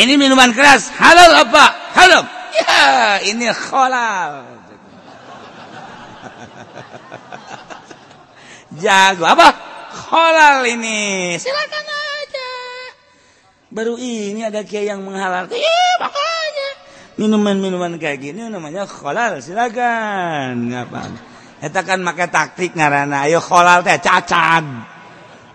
ini 0.00 0.16
minuman 0.16 0.56
keras 0.56 0.88
halal 0.96 1.44
apa? 1.44 1.64
Haram. 1.92 2.24
Ya 2.56 3.20
ini 3.28 3.52
halal. 3.52 4.48
Jago 8.80 9.28
apa? 9.28 9.52
Halal 10.08 10.64
ini. 10.72 11.36
Silakan 11.36 11.84
aja. 11.84 12.50
Baru 13.68 14.00
ini 14.00 14.40
ada 14.40 14.64
kiai 14.64 14.88
yang 14.88 15.04
menghalalkan. 15.04 15.52
Iya 15.52 16.00
makanya. 16.00 16.68
Minuman-minuman 17.20 18.00
kayak 18.00 18.24
gini 18.24 18.48
namanya 18.48 18.88
halal. 18.88 19.44
Silakan. 19.44 20.72
Ngapa 20.72 21.29
Eta 21.60 21.84
kan 21.84 22.00
make 22.00 22.24
taktik 22.32 22.72
ngarana 22.72 23.28
ayo 23.28 23.36
halal 23.44 23.84
teh 23.84 24.00
cacat. 24.00 24.64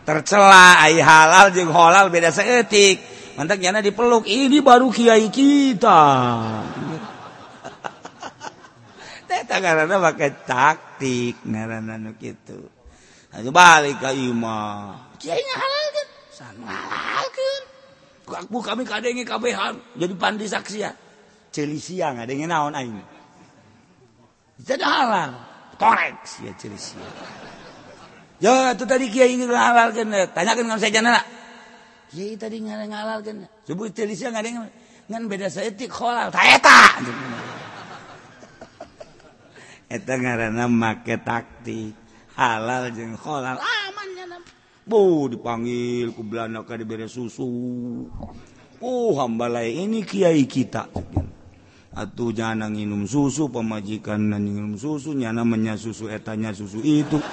Tercela 0.06 0.78
ai 0.78 1.02
halal 1.02 1.50
jeung 1.50 1.74
halal 1.74 2.14
beda 2.14 2.30
seetik. 2.30 3.02
Mantak 3.34 3.58
nyana 3.58 3.82
dipeluk 3.82 4.30
ini 4.30 4.62
baru 4.62 4.94
kiai 4.94 5.34
kita. 5.34 6.02
Eta 9.42 9.58
ngarana 9.58 9.98
make 9.98 10.46
taktik 10.46 11.42
ngarana 11.42 11.98
nu 11.98 12.14
kitu. 12.22 12.70
Nah, 13.34 13.42
ayo 13.42 13.50
balik 13.50 13.98
ka 13.98 14.14
imah. 14.14 15.18
Kiai 15.18 15.42
Sangat 16.36 16.68
halal, 16.68 17.26
kan? 17.26 17.32
kan. 17.34 17.62
Kakbu 18.26 18.58
kami 18.62 18.84
kadenge 18.84 19.24
kabehan 19.24 19.78
jadi 19.96 20.14
pandi 20.18 20.50
saksi 20.50 20.78
ya, 20.82 20.92
siang 21.54 22.20
ada 22.20 22.34
yang 22.34 22.50
naon 22.50 22.74
aing. 22.74 23.00
Jadi 24.60 24.84
halal. 24.84 25.55
koreks 25.76 26.44
ya 26.44 26.52
ciri 26.56 26.80
sia. 26.80 27.08
Ya 28.40 28.76
itu 28.76 28.84
tadi 28.84 29.08
kiai 29.08 29.36
ini 29.40 29.48
ngalalkeun 29.48 30.12
tanyakeun 30.36 30.68
kan 30.68 30.80
saya 30.80 30.92
jana. 30.92 31.22
Kiai 32.12 32.36
tadi 32.36 32.60
ngalalkeun. 32.64 33.48
sebut 33.64 33.92
ciri 33.96 34.16
sia 34.16 34.32
ngadeng 34.32 34.68
ngan 35.08 35.24
beda 35.30 35.48
saeutik 35.48 35.92
kholal 35.92 36.32
ta 36.34 36.42
eta. 36.44 36.80
Eta 39.86 40.14
ngaranna 40.18 40.66
make 40.66 41.22
taktik 41.22 41.94
halal 42.36 42.90
jeung 42.92 43.16
kholal 43.16 43.62
aman 43.62 44.08
nya. 44.18 44.26
Bu 44.86 45.26
dipanggil 45.30 46.14
ku 46.14 46.22
Belanda 46.22 46.62
ka 46.62 46.78
dibere 46.78 47.10
susu. 47.10 47.50
Oh 48.84 49.10
hamba 49.18 49.50
lain 49.50 49.90
ini 49.90 50.06
kiai 50.06 50.46
kita. 50.46 50.90
atuh 51.96 52.36
jangan 52.36 52.68
minum 52.68 53.08
susu 53.08 53.48
pemajikan 53.48 54.20
dan 54.30 54.44
minum 54.44 54.76
susu 54.76 55.16
nyana 55.16 55.48
menya 55.48 55.80
susu 55.80 56.12
etanya 56.12 56.52
susu 56.52 56.84
itu. 56.84 57.16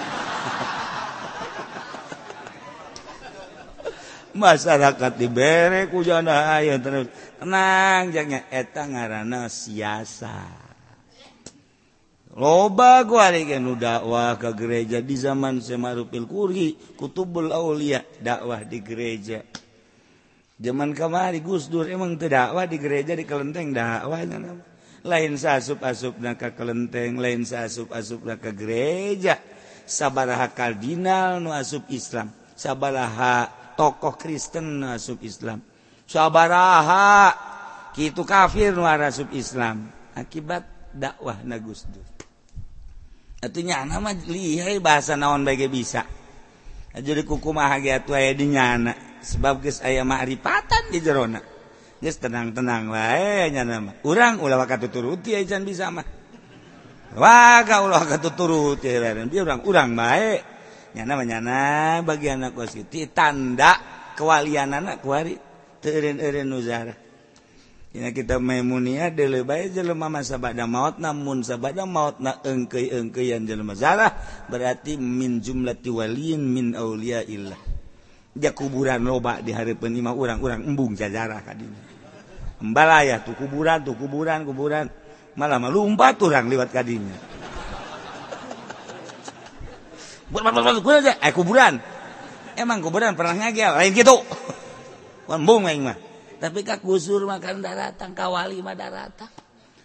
Masyarakat 4.33 5.12
dibere 5.21 5.92
ku 5.92 6.00
jana 6.00 6.57
aya 6.57 6.81
terus. 6.81 7.12
Tenang 7.37 8.14
jangan 8.14 8.49
etang 8.49 8.95
ngaana 8.97 9.50
siasa. 9.50 10.62
Loba 12.33 13.04
gua 13.04 13.28
nu 13.61 13.76
dakwah 13.76 14.40
ke 14.40 14.57
gereja 14.57 15.04
di 15.04 15.21
zaman 15.21 15.61
Semarupilkuri 15.61 16.97
kutubul 16.97 17.52
Aulia 17.52 18.00
dakwah 18.25 18.64
di 18.64 18.81
gereja. 18.81 19.45
zaman 20.62 20.95
kamari 20.95 21.42
Gus 21.42 21.66
Dur 21.66 21.90
emang 21.90 22.14
terdakwah 22.14 22.71
di 22.71 22.78
gereja 22.78 23.19
di 23.19 23.26
kelenteng 23.26 23.75
dakwah 23.75 24.23
lain 25.02 25.35
sasup 25.35 25.83
asup 25.83 26.23
na 26.23 26.38
ke 26.38 26.54
kelenteng 26.54 27.19
lain 27.19 27.42
sasup 27.42 27.90
asup 27.90 28.23
na 28.23 28.38
ke 28.38 28.54
gereja. 28.54 29.38
Sabaraha 29.83 30.47
kardinal 30.54 31.42
nu 31.42 31.50
asup 31.50 31.90
Islam. 31.90 32.31
Sabaraha 32.54 33.50
tokoh 33.75 34.14
Kristen 34.14 34.78
nu 34.78 34.87
asup 34.87 35.19
Islam. 35.26 35.59
Sabaraha 36.07 37.35
kitu 37.90 38.23
kafir 38.23 38.71
nu 38.71 38.87
asup 38.87 39.35
Islam. 39.35 39.90
Akibat 40.14 40.95
dakwah 40.95 41.42
na 41.42 41.59
Gus 41.59 41.83
Dur. 41.90 42.07
Atunya 43.42 43.83
nama 43.83 44.14
lihai 44.14 44.78
bahasa 44.78 45.19
naon 45.19 45.42
bagi 45.42 45.66
bisa. 45.66 46.07
Jadi 46.95 47.26
kukumah 47.26 47.75
gitu 47.83 48.14
aya 48.14 48.31
di 48.31 48.47
nyana. 48.54 49.12
sebab 49.23 49.62
guys 49.62 49.81
aya 49.81 50.02
ma'rifatan 50.02 50.91
di 50.91 50.99
jerona. 50.99 51.41
Guys 52.02 52.19
tenang-tenang 52.19 52.91
wanya 52.91 53.62
nama. 53.62 53.95
Urang 54.02 54.43
ulah 54.43 54.67
katuturuti 54.67 55.38
ajan 55.38 55.62
bisa 55.62 55.88
mah. 55.95 56.05
Waga 57.14 57.85
ulah 57.87 58.02
katuturuti 58.05 58.88
dan 58.88 59.29
dia 59.31 59.45
urang 59.45 59.62
urang 59.69 59.93
baik 59.93 60.52
nyana 60.93 61.25
nyana 61.25 61.61
bagian 62.05 62.41
anak 62.45 62.57
kos 62.57 62.76
itu 62.76 63.09
tanda 63.12 63.76
kewalian 64.17 64.76
anak 64.76 65.00
kuari 65.00 65.37
terin 65.81 66.21
erin 66.21 66.49
nuzara 66.49 66.97
Ya 67.93 68.09
kita 68.09 68.41
Maimunia 68.41 69.12
dele 69.12 69.45
bae 69.45 69.69
jelema 69.69 70.09
masa 70.09 70.41
sabada 70.41 70.64
maut 70.64 70.97
namun 70.97 71.45
sabada 71.45 71.85
maut 71.85 72.17
na 72.25 72.41
engkei 72.41 72.88
engkeian 72.88 73.45
jelema 73.45 73.76
zarah 73.76 74.17
berarti 74.49 74.97
min 74.97 75.45
jumlati 75.45 75.93
waliyin 75.93 76.41
min 76.41 76.73
aulia 76.73 77.21
illah. 77.21 77.72
dia 78.33 78.57
kuburan 78.57 79.05
loba 79.05 79.45
di 79.45 79.53
hari 79.53 79.77
penima 79.77 80.17
orang-orang 80.17 80.65
embung 80.65 80.97
jajarah 80.97 81.45
kadinya 81.45 81.93
membalaya 82.62 83.21
tuh 83.21 83.35
kuburan 83.35 83.83
tuh 83.83 83.99
kuburan 83.99 84.47
kuburan. 84.47 84.87
Malah 85.33 85.57
melumpat 85.57 86.21
orang 86.21 86.45
lewat 86.53 86.77
kadinya 86.77 87.17
kuburan 90.33 91.01
aja 91.05 91.12
eh 91.21 91.33
kuburan. 91.33 91.75
Emang 92.57 92.81
kuburan 92.81 93.12
pernah 93.17 93.37
ngagel 93.37 93.77
lain 93.77 93.93
gitu. 93.93 94.17
Embung 95.33 95.65
aing 95.65 95.89
mah. 95.89 95.97
Tapi 96.41 96.61
kak 96.67 96.85
gusur 96.85 97.25
makan 97.25 97.65
daratan 97.65 98.12
kawali 98.12 98.61
mah 98.61 98.77
daratan 98.77 99.31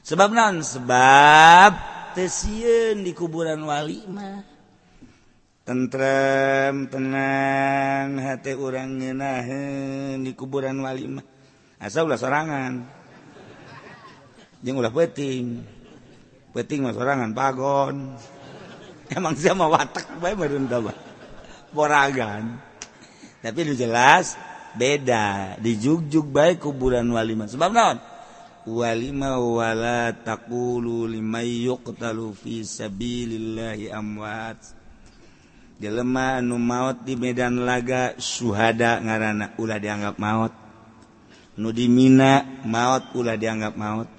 sebab 0.07 0.31
non 0.31 0.63
sebab 0.63 1.71
tesieun 2.15 3.03
di 3.03 3.11
kuburan 3.11 3.59
wali 3.63 4.03
mah. 4.07 4.56
tentrem 5.67 6.87
tenang 6.87 8.15
hati 8.23 8.55
orang 8.55 9.03
ngenahen 9.03 10.23
di 10.23 10.31
kuburan 10.31 10.79
walimah 10.79 11.27
asa 11.83 12.07
ulah 12.07 12.15
sorangan. 12.15 12.87
Jeung 14.63 14.79
ulah 14.79 14.95
peting 14.95 15.59
peting 16.55 16.87
mah 16.87 16.95
sorangan 16.95 17.35
pagon. 17.35 18.15
Emang 19.11 19.35
sama 19.35 19.67
watak 19.67 20.07
bae 20.23 20.39
meureun 20.39 20.71
mah 20.71 20.95
poragan 21.75 22.63
tapi 23.43 23.67
nu 23.67 23.75
jelas 23.75 24.39
beda. 24.79 25.59
Dijugjug 25.59 26.31
bae 26.31 26.55
kuburan 26.55 27.11
walimah 27.11 27.51
sebab 27.51 27.75
naon? 27.75 27.99
Walima 28.67 29.35
wala 29.35 30.15
taqulu 30.15 31.11
limayyuqtalu 31.11 32.31
fi 32.35 32.63
sabilillahi 32.63 33.91
amwat. 33.91 34.76
jelemah 35.77 36.41
nu 36.41 36.57
maut 36.57 37.05
di 37.05 37.13
Medan 37.13 37.61
laga 37.61 38.17
suhada 38.17 38.97
ngaran 39.01 39.53
ulah 39.61 39.77
dianggap 39.77 40.15
maut 40.17 40.53
nu 41.57 41.69
di 41.73 41.85
Mina 41.85 42.43
maut 42.65 43.13
ulah 43.13 43.37
dianggap 43.37 43.73
maut 43.77 44.09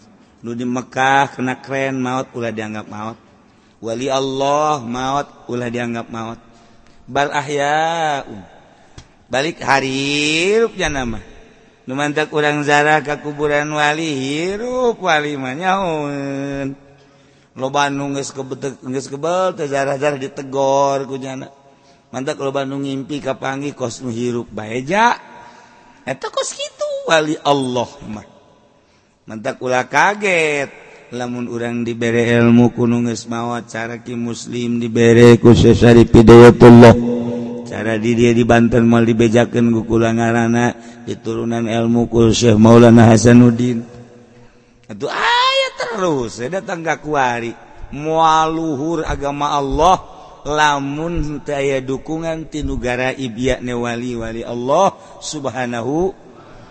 nu 0.43 0.55
di 0.55 0.63
Mekkah 0.63 1.35
kena 1.35 1.59
keren 1.59 1.99
maut 1.99 2.31
ulah 2.35 2.55
dianggap 2.55 2.87
maut 2.87 3.19
wali 3.83 4.07
Allah 4.07 4.83
maut 4.83 5.29
ulah 5.51 5.71
dianggap 5.71 6.07
maut 6.11 6.41
bal 7.09 7.31
ahya 7.35 8.23
balik 9.29 9.61
hari 9.61 9.93
hirupnya 9.93 10.89
nama. 10.89 11.21
Nu 11.89 11.97
mantak 11.97 12.33
urang 12.33 12.65
zara 12.65 13.01
ke 13.01 13.17
kuburan 13.21 13.69
wali 13.73 14.13
hirup 14.13 15.01
wali 15.01 15.37
mah 15.41 15.57
nyaun. 15.57 16.88
lo 17.59 17.75
Bandung 17.75 18.15
kebejarah 18.15 19.99
ditegor 20.17 21.11
kujana 21.11 21.51
mantap 22.15 22.39
kalau 22.39 22.55
Bandung 22.55 22.87
ngimpi 22.87 23.19
kapangi 23.19 23.75
kos 23.75 24.01
nu 24.01 24.15
hirup 24.15 24.47
baja 24.49 25.19
eta 26.07 26.31
kos 26.33 26.55
gitu 26.57 26.89
wali 27.09 27.37
Allah 27.41 27.91
mah. 28.09 28.27
Mantap 29.29 29.61
ulah 29.61 29.85
kaget. 29.89 30.89
Lamun 31.09 31.49
urang 31.49 31.89
dibere 31.89 32.29
ilmu 32.37 32.77
kunu 32.77 33.01
geus 33.09 33.25
mawa 33.33 33.65
cara 33.65 33.97
ki 34.05 34.13
muslim 34.13 34.77
dibere 34.77 35.41
ku 35.41 35.57
Syari 35.57 36.05
Pidayatullah. 36.05 36.93
Cara 37.65 37.97
di 37.97 38.13
dia 38.13 38.37
di 38.37 38.45
Banten 38.45 38.85
mal 38.85 39.09
dibejakeun 39.09 39.73
ku 39.73 39.89
kula 39.89 40.13
diturunan 41.09 41.65
ilmu 41.65 42.13
ku 42.13 42.29
Syekh 42.29 42.61
Maulana 42.61 43.09
Hasanuddin. 43.09 43.85
Atuh 44.89 45.13
terus 45.99 46.39
eh, 46.39 46.47
datang 46.47 46.87
kakuari 46.87 47.51
mualuhur 47.91 49.03
agama 49.03 49.51
Allah 49.51 49.99
lamun 50.47 51.43
daya 51.43 51.83
dukungan 51.83 52.47
tinugara 52.47 53.19
ne 53.19 53.75
wali-wali 53.75 54.47
Allah 54.47 54.95
subhanahu 55.19 56.15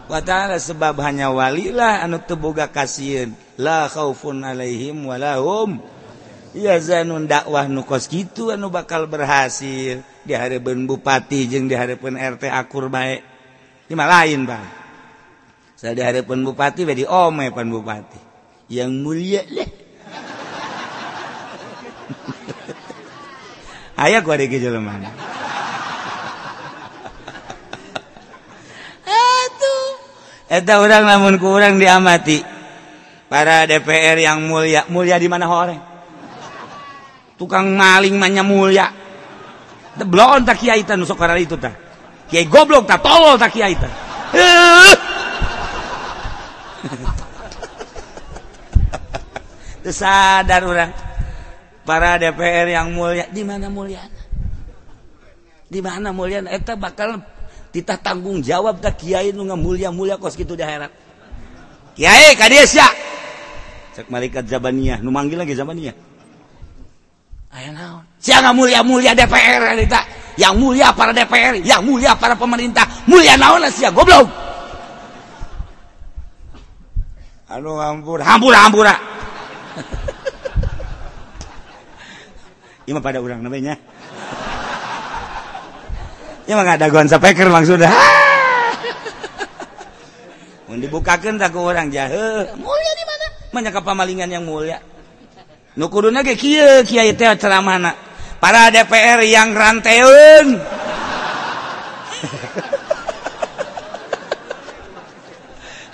wa 0.07 0.19
ta'ala. 0.23 0.55
Sebab 0.55 0.95
hanya 1.03 1.27
wali 1.27 1.75
lah 1.75 2.07
anu 2.07 2.23
teboga 2.23 2.71
kasihin 2.71 3.35
la 3.59 3.91
khaufun 3.91 4.47
alaihim 4.47 5.03
walahum 5.03 5.83
ya 6.55 6.79
zanun 6.79 7.27
dakwah 7.27 7.67
nukos 7.67 8.07
gitu 8.07 8.55
anu 8.55 8.71
bakal 8.71 9.11
berhasil. 9.11 9.99
Di 10.23 10.35
hadapan 10.35 10.87
bupati 10.87 11.51
jeung 11.51 11.67
di 11.67 11.75
hadapan 11.75 12.15
RT 12.15 12.47
akur 12.47 12.87
baik 12.87 13.23
lima 13.91 14.07
lain 14.07 14.47
bang. 14.47 14.67
Saya 15.75 15.93
di 15.93 16.03
hadapan 16.03 16.47
bupati 16.47 16.87
jadi 16.87 17.03
ome 17.07 17.51
pan 17.51 17.67
bupati. 17.67 18.26
Yang 18.67 18.91
mulia 19.03 19.43
leh 19.47 19.69
ayah 24.03 24.19
gua 24.21 24.35
dek 24.37 24.55
jelema 24.59 24.99
Aduh, 29.07 29.87
eta 30.51 30.83
orang 30.83 31.07
namun 31.07 31.39
kurang 31.39 31.79
diamati. 31.79 32.43
Para 33.31 33.63
DPR 33.63 34.19
yang 34.19 34.43
mulia. 34.43 34.83
Mulia 34.91 35.15
di 35.15 35.31
mana 35.31 35.47
orang 35.47 35.79
tukang 37.39 37.71
maling 37.71 38.19
manya 38.19 38.43
mulia. 38.43 38.91
Belum 39.95 40.43
tak 40.43 40.59
kiaitan 40.59 40.99
nusuk 40.99 41.15
karena 41.15 41.39
itu 41.39 41.55
tak 41.55 41.87
kiai 42.27 42.45
goblok 42.45 42.83
tak 42.87 42.99
tolol 42.99 43.39
tak 43.39 43.55
kiaitan 43.55 43.91
sadar 49.91 50.63
orang. 50.63 50.91
Para 51.87 52.19
DPR 52.19 52.67
yang 52.67 52.91
mulia 52.91 53.31
di 53.31 53.47
mana 53.47 53.71
mulia? 53.71 54.03
Di 55.71 55.79
mana 55.79 56.11
mulia? 56.11 56.43
Eta 56.43 56.75
bakal 56.75 57.23
kita 57.71 57.95
tanggung 57.99 58.43
jawab 58.43 58.83
tak 58.83 58.99
kiai 58.99 59.31
nu 59.31 59.47
mulia 59.55 59.87
mulia 59.87 60.19
kos 60.19 60.35
gitu 60.35 60.55
di 60.55 60.63
akhirat. 60.67 60.91
Kiai 61.95 62.35
kadieu 62.35 62.67
sia 62.67 62.87
cek 63.95 64.11
malaikat 64.13 64.45
zabaniyah 64.45 65.01
nu 65.01 65.09
manggil 65.09 65.41
lagi 65.41 65.57
zabaniyah 65.57 65.95
Siapa 68.21 68.53
mulia-mulia 68.53 69.17
DPR 69.17 69.73
kita 69.81 70.01
yang 70.37 70.53
mulia 70.59 70.93
para 70.93 71.09
DPR 71.09 71.57
yang 71.65 71.81
mulia 71.81 72.13
para 72.13 72.37
pemerintah. 72.37 72.85
Mulia 73.09 73.33
naon 73.39 73.65
sia 73.73 73.89
goblok. 73.89 74.27
Anu 77.47 77.79
hampur 77.79 78.19
hampur 78.19 78.51
hampura 78.51 79.16
Ima 82.89 83.03
pada 83.03 83.19
orang 83.19 83.43
namanya. 83.43 83.75
Ima 86.47 86.63
nggak 86.63 86.79
ada 86.79 86.87
gonsa 86.87 87.19
peker 87.19 87.51
langsung 87.51 87.75
dah. 87.75 87.91
Mun 90.71 90.79
dibukakan 90.79 91.35
tak 91.35 91.51
ke 91.51 91.59
orang 91.59 91.91
jahe. 91.91 92.47
Mulia 92.55 92.93
di 92.95 93.03
mana? 93.03 93.27
Menyangka 93.51 93.83
pamalingan 93.83 94.31
yang 94.31 94.47
mulia. 94.47 94.79
Nukuruna 95.75 96.23
ke 96.23 96.39
kia 96.39 96.87
kiai 96.87 97.11
teh 97.13 97.35
ceramahna. 97.35 97.91
Para 98.39 98.71
DPR 98.71 99.19
yang 99.27 99.51
ranteun. 99.51 100.55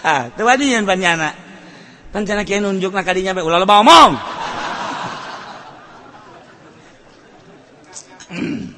ah, 0.07 0.23
tuh 0.35 0.45
tadi 0.45 0.71
yang 0.71 0.85
banyana. 0.85 1.42
rencana 2.13 2.45
kieu 2.45 2.61
nunjuk 2.61 2.93
na 2.93 3.01
kadinya 3.01 3.33
bae 3.33 3.41
ulah 3.43 3.59
loba 3.59 3.81
omong. 3.81 4.13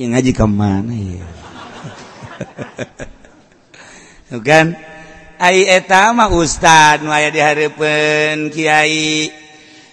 Ya 0.00 0.08
ngaji 0.08 0.32
ke 0.32 0.46
mana 0.48 0.96
ya? 0.96 1.28
Kan? 4.48 4.72
Ai 5.36 5.68
eta 5.68 6.12
mah 6.16 6.32
ustad 6.32 7.04
nu 7.04 7.12
aya 7.12 7.28
dihareupeun 7.28 8.48
kiai. 8.48 9.28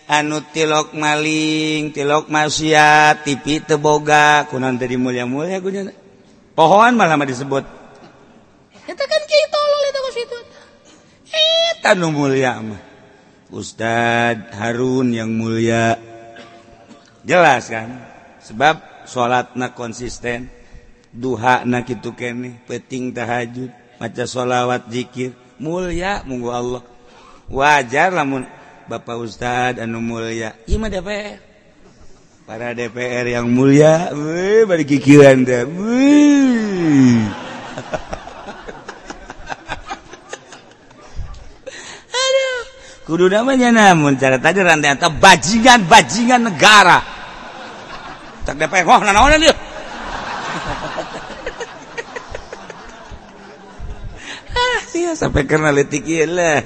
Anu 0.08 0.40
tilok 0.56 0.96
maling 0.96 1.92
tilok 1.92 2.32
maksiat 2.32 3.28
tipi 3.28 3.60
teboga 3.60 4.48
kunan 4.48 4.80
tadi 4.80 4.96
mulia-mulia 4.96 5.60
kunya 5.60 5.92
pohon 6.56 6.96
malah 6.96 7.20
mah 7.20 7.28
disebut. 7.28 7.68
Eta 8.88 9.04
kan 9.04 9.22
kiai 9.28 9.46
tolol 9.52 9.84
eta 9.92 10.00
kos 10.00 10.18
itu 10.24 10.38
etan 11.74 12.02
mulia 12.12 12.60
mah. 12.60 12.82
Ustadz 13.48 14.52
Harun 14.60 15.16
yang 15.16 15.32
mulia. 15.32 15.96
Jelas 17.24 17.72
kan? 17.72 18.04
Sebab 18.44 19.08
salatna 19.08 19.72
konsisten 19.72 20.52
duha 21.16 21.64
na 21.64 21.88
kitu 21.88 22.12
keneh 22.12 22.60
peting 22.68 23.16
tahajud 23.16 23.72
maca 23.98 24.24
sholawat 24.28 24.92
dzikir 24.92 25.32
mulia 25.64 26.28
munggu 26.28 26.50
Allah. 26.52 26.84
Wajar 27.48 28.12
lamun 28.12 28.44
Bapak 28.92 29.20
Ustadz 29.20 29.80
anu 29.80 30.04
mulia. 30.04 30.56
Ieu 30.68 30.80
mah 30.80 30.92
DPR 30.92 31.48
para 32.48 32.72
DPR 32.72 33.28
yang 33.28 33.52
mulia 33.52 34.08
weh 34.16 34.64
balik 34.64 34.88
kikiran 34.88 35.44
teh 35.44 35.68
kudu 43.08 43.32
namanya 43.32 43.72
namun 43.72 44.20
cara 44.20 44.36
tadi 44.36 44.60
rantai 44.60 45.00
atau 45.00 45.08
bajingan 45.08 45.88
bajingan 45.88 46.52
negara. 46.52 47.00
Tak 48.44 48.60
DPR 48.60 48.84
wah 48.84 49.00
nanaonan 49.00 49.40
dia. 49.40 49.56
Sampai 55.18 55.50
karena 55.50 55.74
letik 55.74 56.06
lah 56.30 56.62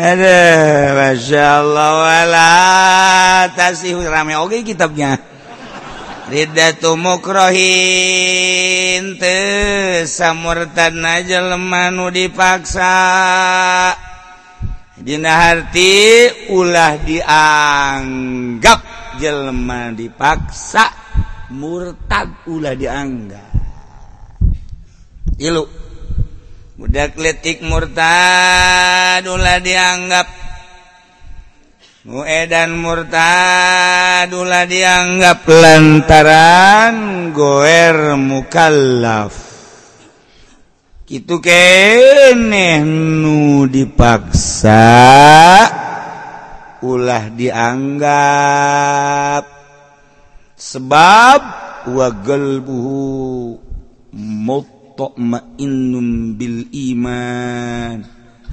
ada 0.00 0.40
masya 0.96 1.60
Allah 1.60 1.90
wala 2.00 2.52
tasih 3.52 4.00
rame 4.08 4.32
oke 4.40 4.64
kitabnya 4.64 5.20
Ridato 6.30 6.94
mukrohin 6.94 7.58
teu 9.18 10.06
samurtadna 10.06 11.26
jelema 11.26 11.90
nu 11.90 12.06
dipaksa. 12.14 12.94
Dina 14.94 15.32
harti 15.34 16.30
ulah 16.54 17.02
dianggap 17.02 18.78
jelema 19.18 19.90
dipaksa 19.90 20.86
murtad 21.50 22.46
ulah 22.46 22.78
dianggap. 22.78 23.50
Ilu 25.34 25.66
budak 26.78 27.18
letik 27.18 27.58
murtad 27.66 29.26
ulah 29.26 29.58
dianggap 29.58 30.30
muedan 32.10 32.74
murtadlah 32.74 34.66
dianggap 34.66 35.46
lantaran 35.46 37.30
goer 37.30 38.18
mukallaf. 38.18 39.46
Itu 41.06 41.38
keneh 41.38 42.82
nu 42.82 43.66
dipaksa 43.70 44.86
ulah 46.82 47.30
dianggap. 47.34 48.62
Sebab 50.54 51.40
wagelbuhu 51.90 53.58
mutmainnum 54.18 56.08
bil 56.38 56.66
iman. 56.70 58.02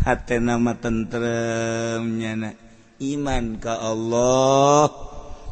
Hatena 0.02 0.56
nama 0.56 0.72
tentremnya 0.80 2.32
nak. 2.40 2.67
Iman 2.98 3.62
ka 3.62 3.78
Allah 3.78 4.90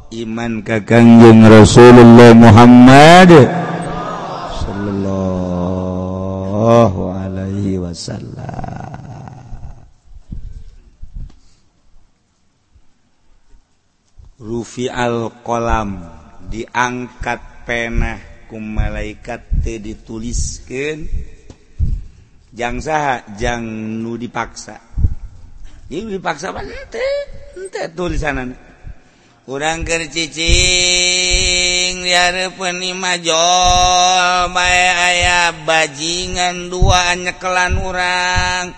iman 0.09 0.65
ka 0.65 0.81
kanjeng 0.81 1.45
Rasulullah 1.45 2.33
Muhammad 2.33 3.29
sallallahu 4.65 5.53
alaihi 7.13 7.77
wasallam. 7.77 8.49
Rufi 14.41 14.89
al-qalam 14.89 16.01
diangkat 16.49 17.65
pena 17.65 18.17
ku 18.49 18.57
malaikat 18.57 19.41
teu 19.61 19.77
dituliskeun. 19.81 21.05
Jang 22.55 22.81
saha? 22.81 23.21
Jang 23.37 23.65
nu 24.01 24.17
dipaksa 24.17 24.84
dipaksa 25.85 26.49
tulisan 27.93 28.57
kurang 29.45 29.85
kercicing 29.85 30.41
penimajjo 32.57 33.45
bay 34.49 34.81
aya 34.89 35.53
bajingan 35.61 36.73
dua 36.73 37.13
nyekelan 37.13 37.77
urang 37.77 38.73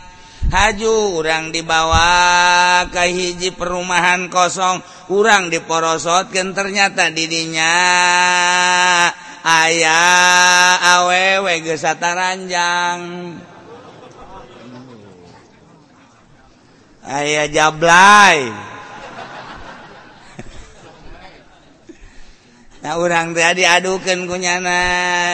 haju 0.51 1.23
urang 1.23 1.55
dibawa 1.55 2.83
ke 2.91 3.07
hiji 3.07 3.55
perumahan 3.55 4.27
kosong 4.27 4.83
urang 5.07 5.47
diporosotkan 5.47 6.51
ternyata 6.51 7.07
didinya 7.07 7.75
ayaah 9.47 10.99
awewe 10.99 11.63
gesata 11.63 12.11
ranjang 12.11 12.99
ayah 17.07 17.47
jablay. 17.47 18.51
Nah 22.77 22.93
urang 23.01 23.33
teh 23.33 23.43
diadukeun 23.57 24.29
kunyana 24.29 24.79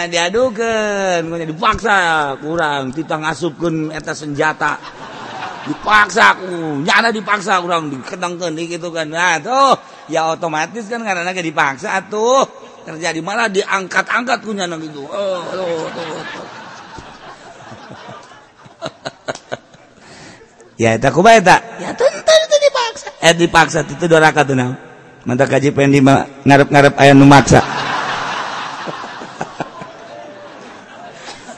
diadukeun 0.08 1.28
kunyana 1.28 1.50
dipaksa 1.50 1.98
kurang 2.40 2.96
kita 2.96 3.20
ngasupkeun 3.20 3.92
eta 3.92 4.16
senjata. 4.16 4.80
Dipaksa 5.68 6.40
ku 6.40 6.82
nyana 6.82 7.12
dipaksa 7.12 7.60
orang 7.60 7.92
diketengkeun 7.94 8.58
gitu 8.58 8.90
kan. 8.90 9.12
Nah 9.12 9.38
tuh 9.44 9.76
ya 10.08 10.34
otomatis 10.34 10.88
kan 10.88 11.04
karena 11.04 11.30
nggak 11.30 11.46
dipaksa 11.46 12.00
tuh 12.08 12.48
terjadi 12.88 13.20
malah 13.22 13.52
diangkat-angkat 13.52 14.40
ku 14.42 14.56
nyana 14.56 14.80
gitu. 14.80 15.04
Oh, 15.06 15.44
tuh. 15.52 15.88
ya 20.78 20.98
itu 20.98 21.08
kumaha 21.14 21.38
eta 21.38 21.58
ya 21.78 21.94
tentu 21.94 22.34
itu 22.34 22.58
dipaksa 22.70 23.10
eh 23.22 23.34
dipaksa 23.34 23.80
itu 23.86 24.06
doraka 24.10 24.42
tuh 24.42 24.58
nah 24.58 24.74
mantap 25.24 25.48
kaji 25.50 25.72
pendi 25.72 26.02
ngarep-ngarep 26.02 26.94
aya 26.98 27.14
nu 27.14 27.26
maksa 27.30 27.62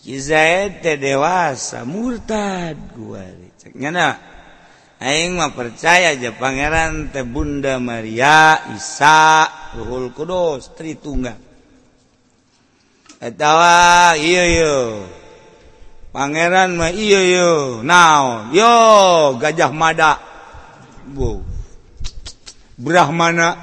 Teh 0.00 0.96
dewasa 0.96 1.84
murtad 1.84 2.80
gua. 2.96 3.28
Cek 3.60 3.76
nyana 3.76 4.16
Aing 5.04 5.36
mah 5.36 5.52
percaya 5.52 6.16
aja 6.16 6.32
Pangeran 6.32 7.12
teh 7.12 7.28
Bunda 7.28 7.76
Maria, 7.76 8.56
Isa, 8.72 9.44
Ruhul 9.76 10.16
Kudus, 10.16 10.72
Tritunggal. 10.72 11.36
Etawa 13.20 14.16
iyo. 14.16 15.04
Pangeran 16.08 16.80
mah 16.80 16.88
iya 16.88 17.20
yo. 17.20 17.84
Naon? 17.84 18.56
Yo 18.56 18.72
Gajah 19.36 19.76
Mada. 19.76 20.16
Bu. 21.04 21.44
Brahmana. 22.80 23.60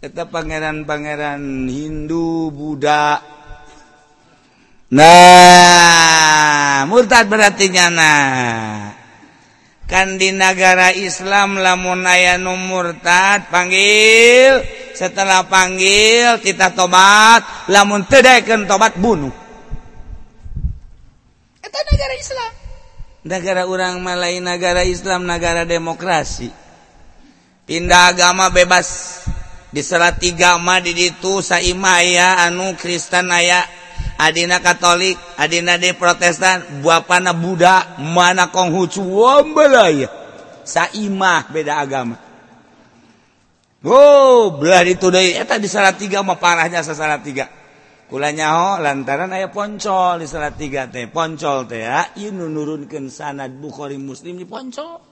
Eta 0.00 0.24
pangeran-pangeran 0.24 1.68
Hindu, 1.68 2.48
Buddha. 2.56 3.20
Nah, 4.96 6.88
murtad 6.88 7.28
berarti 7.28 7.68
nyana. 7.68 8.16
kan 9.88 10.20
di 10.20 10.36
negara 10.36 10.92
Islam 10.92 11.56
lamun 11.56 12.04
aya 12.04 12.36
nu 12.36 12.54
murtad 12.54 13.48
panggil. 13.48 14.60
Setelah 14.92 15.48
panggil 15.48 16.38
kita 16.44 16.76
tobat. 16.76 17.72
Lamun 17.72 18.04
tedaikeun 18.04 18.68
tobat 18.68 18.94
bunuh. 19.00 19.32
Eta 21.64 21.80
negara 21.88 22.14
Islam. 22.14 22.52
Negara 23.24 23.62
orang 23.64 23.98
malai 24.04 24.38
negara 24.44 24.84
Islam 24.84 25.24
negara 25.24 25.64
demokrasi. 25.64 26.52
Pindah 27.64 28.12
agama 28.12 28.52
bebas. 28.52 29.20
Di 29.68 29.84
salah 29.84 30.16
tiga 30.16 30.56
ma 30.56 30.80
di 30.80 30.96
ditu 30.96 31.44
saimaya 31.44 32.40
anu 32.48 32.72
Kristen 32.80 33.28
aya 33.28 33.60
Adina 34.18 34.58
Katolik 34.58 35.14
Adina 35.38 35.78
di 35.78 35.94
Protestan 35.94 36.82
buapana 36.82 37.30
Buddha 37.32 37.96
mana 38.02 38.50
Konghucu 38.50 39.00
wambelaya 39.00 40.10
saimah 40.68 41.48
beda 41.48 41.80
agama. 41.80 42.16
Oh 43.86 44.58
belah 44.58 44.84
itu 44.84 45.08
deui 45.08 45.32
eta 45.38 45.56
di 45.56 45.70
Salatiga 45.70 46.20
mah 46.20 46.36
parahnya 46.36 46.84
sa 46.84 46.92
Salatiga. 46.92 47.48
Kula 48.08 48.34
nyaho 48.34 48.82
lantaran 48.82 49.32
aya 49.32 49.48
poncol 49.48 50.20
di 50.20 50.26
Salatiga 50.28 50.90
teh. 50.90 51.08
Poncol 51.08 51.64
teh 51.64 51.86
ya 51.86 52.12
ieu 52.20 52.34
nurunkeun 52.34 53.08
sanad 53.08 53.56
Bukhari 53.56 53.96
Muslim 53.96 54.36
di 54.36 54.44
poncol. 54.44 55.07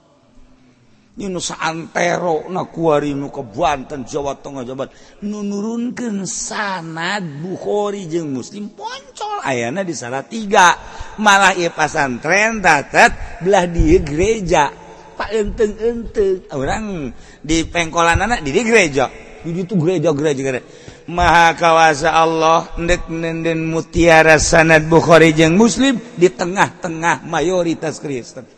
saantero 1.17 2.45
nakuariu 2.45 3.33
kebuanten 3.33 4.05
Jawa 4.05 4.37
Tengah 4.37 4.61
jabat 4.61 4.93
nunurunkan 5.25 6.29
sanad 6.29 7.25
Bukhari 7.41 8.05
jeung 8.05 8.37
muslim 8.37 8.69
poncol. 8.69 9.41
Ayana 9.41 9.81
di 9.81 9.97
salah 9.97 10.21
tiga. 10.21 10.77
Malah 11.17 11.57
ia 11.57 11.73
pasantren 11.73 12.61
datat 12.61 13.41
belah 13.41 13.65
di 13.65 13.97
gereja. 14.05 14.69
Pak 15.17 15.33
enteng 15.33 15.73
enteng 15.81 16.45
orang 16.53 17.09
di 17.41 17.65
pengkolan 17.65 18.21
anak 18.21 18.45
di 18.45 18.53
gereja. 18.53 19.09
Jadi 19.41 19.59
itu 19.65 19.73
gereja 19.73 20.13
gereja 20.13 20.41
gereja. 20.45 20.65
Maha 21.09 21.57
kawasa 21.57 22.13
Allah 22.13 22.69
ndek 22.77 23.09
nenden 23.09 23.65
mutiara 23.65 24.37
sanad 24.37 24.85
Bukhari 24.85 25.33
jeung 25.33 25.57
muslim 25.57 25.97
di 26.13 26.29
tengah-tengah 26.29 27.25
mayoritas 27.25 27.97
Kristen. 27.97 28.56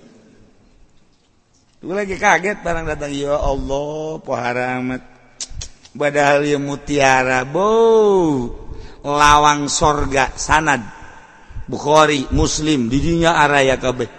Tuh 1.80 1.96
lagi 1.96 2.20
kaget 2.20 2.60
barang 2.60 2.92
datang 2.92 3.08
ya 3.15 3.39
Allah 3.39 4.20
poharamat 4.20 5.00
badal 5.96 6.44
ya 6.44 6.60
mutiara 6.60 7.48
bo 7.48 7.72
lawang 9.00 9.72
sorga 9.72 10.36
sanad. 10.36 10.84
Bukhari 11.72 12.28
Muslim 12.36 12.92
didinya 12.92 13.39
araya 13.39 13.80
kabeh. 13.80 14.12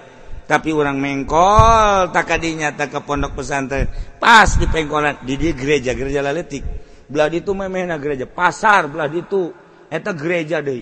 Tapi 0.48 0.72
orang 0.72 0.96
mengkol 0.96 2.08
tak 2.08 2.32
kadinya 2.32 2.72
tak 2.72 2.96
ke 2.96 3.00
pondok 3.04 3.36
pesantren. 3.36 3.92
Pas 4.16 4.56
di 4.56 4.64
pengkolan 4.64 5.20
di 5.20 5.36
di 5.36 5.52
gereja 5.52 5.92
gereja 5.92 6.24
laletik. 6.24 6.64
Belah 7.12 7.28
itu 7.28 7.52
memehna 7.52 8.00
gereja 8.00 8.24
pasar 8.24 8.88
belah 8.88 9.12
itu 9.12 9.52
eta 9.92 10.16
gereja 10.16 10.64
deh 10.64 10.80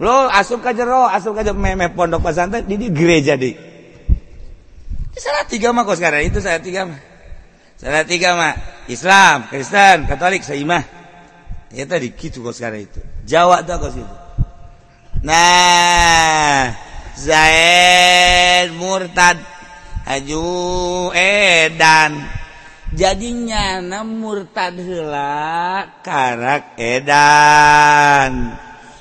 lo 0.00 0.26
asup 0.26 0.64
ka 0.64 0.74
jero 0.74 1.06
asup 1.06 1.36
ka 1.36 1.44
jero 1.44 1.54
memeh 1.54 1.92
pondok 1.92 2.24
pesantren 2.24 2.64
di 2.64 2.74
di 2.80 2.88
gereja 2.90 3.36
deh 3.36 3.75
salah 5.16 5.44
tiga 5.48 5.72
mah 5.72 5.82
kok 5.88 5.96
sekarang. 5.96 6.22
Itu 6.28 6.38
salah 6.44 6.60
tiga 6.60 6.84
mah. 6.84 7.00
Salah 7.76 8.04
tiga 8.04 8.36
mah. 8.36 8.54
Islam 8.86 9.50
Kristen 9.50 10.06
Katolik 10.06 10.46
Saimah 10.46 10.84
ya 11.74 11.84
tadi 11.84 12.14
gitu 12.14 12.46
kok 12.46 12.54
sekarang 12.54 12.86
itu. 12.86 13.00
Jawa 13.26 13.66
tuh 13.66 13.76
kok 13.82 13.90
situ. 13.92 14.16
Nah 15.26 16.70
Zaid 17.18 18.70
murtad 18.78 19.40
Aju 20.06 21.10
edan. 21.10 22.30
Jadinya 22.94 23.82
na 23.82 24.06
murtad 24.06 24.78
hela 24.78 25.82
karak 26.06 26.78
edan. 26.78 28.54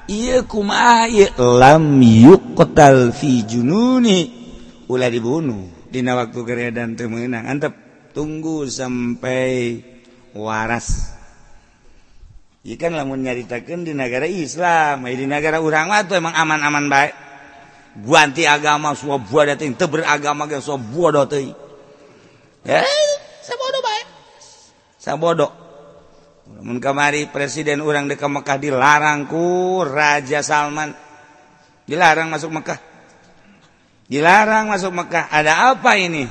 Iya 0.10 0.42
kumaha? 0.50 1.06
Lam 1.38 2.02
yuqtal 2.02 3.14
fi 3.14 3.46
jununi. 3.46 4.34
Ulah 4.90 5.10
dibunuh 5.14 5.75
waktu 6.04 6.72
dan 6.76 6.98
temenang 6.98 7.46
Antep 7.48 7.72
tunggu 8.12 8.68
sampai 8.68 9.80
waras. 10.36 11.16
Ikan 12.66 12.98
lamun 12.98 13.22
nyaritakan 13.22 13.86
di 13.86 13.94
negara 13.94 14.26
Islam. 14.26 15.06
Di 15.06 15.30
negara 15.30 15.62
urang 15.62 15.94
tuh 16.10 16.18
emang 16.18 16.34
aman-aman 16.34 16.90
baik 16.90 17.14
ganti 17.96 18.44
agama 18.44 18.92
semua 18.92 19.24
buah 19.24 19.56
datang 19.56 19.72
beragama 19.88 20.52
ke 20.52 20.60
semua 20.60 20.84
buah 20.84 21.12
dotai 21.16 21.48
ya? 22.68 22.84
Sabodo 23.40 23.80
baik 23.80 24.08
sabodo. 25.00 25.48
Namun 26.46 26.78
kemari 26.78 27.26
presiden 27.32 27.82
orang 27.82 28.06
dekat 28.06 28.30
Mekah 28.30 28.58
dilarangku 28.62 29.82
Raja 29.88 30.46
Salman. 30.46 30.94
Dilarang 31.86 32.34
masuk 32.34 32.50
Mekah 32.54 32.95
dilarang 34.10 34.72
masuk 34.72 34.92
Mekah. 34.94 35.30
Ada 35.30 35.74
apa 35.74 35.98
ini? 35.98 36.26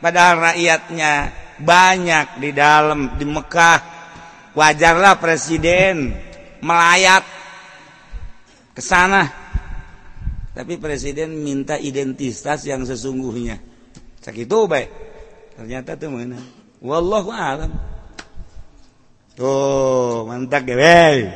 Padahal 0.00 0.52
rakyatnya 0.52 1.12
banyak 1.60 2.26
di 2.40 2.50
dalam 2.52 3.16
di 3.16 3.26
Mekah. 3.26 3.80
Wajarlah 4.54 5.18
presiden 5.18 6.14
melayat 6.62 7.26
ke 8.74 8.82
sana. 8.82 9.26
Tapi 10.54 10.78
presiden 10.78 11.34
minta 11.42 11.74
identitas 11.74 12.62
yang 12.62 12.86
sesungguhnya. 12.86 13.58
Sakit 14.22 14.46
itu 14.46 14.58
baik 14.70 14.90
ternyata 15.58 15.98
tuh 15.98 16.14
mana? 16.14 16.38
Wallahu 16.78 17.30
alam. 17.34 17.74
Tuh 19.34 20.22
mantap 20.30 20.62
ya 20.62 21.26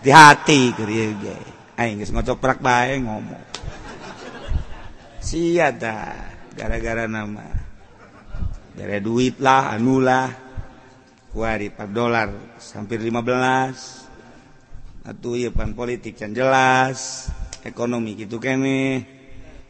hati-hati 0.00 0.72
kerja 0.72 1.36
ngocok 1.76 2.56
baik 2.64 3.04
ngomong 3.04 3.39
siata 5.20 6.16
gara-gara 6.56 7.04
nama. 7.04 7.44
Dari 8.74 8.98
duitlah 9.04 9.76
anulah 9.76 10.32
kuari 11.30 11.70
4 11.70 11.86
dolar 11.92 12.32
hampir 12.72 12.98
15 12.98 15.04
atuh 15.04 15.36
ieu 15.36 15.52
pan 15.52 15.76
politik 15.76 16.16
yang 16.16 16.32
jelas. 16.32 17.28
Ekonomi 17.60 18.16
gitu 18.16 18.40
kene. 18.40 19.04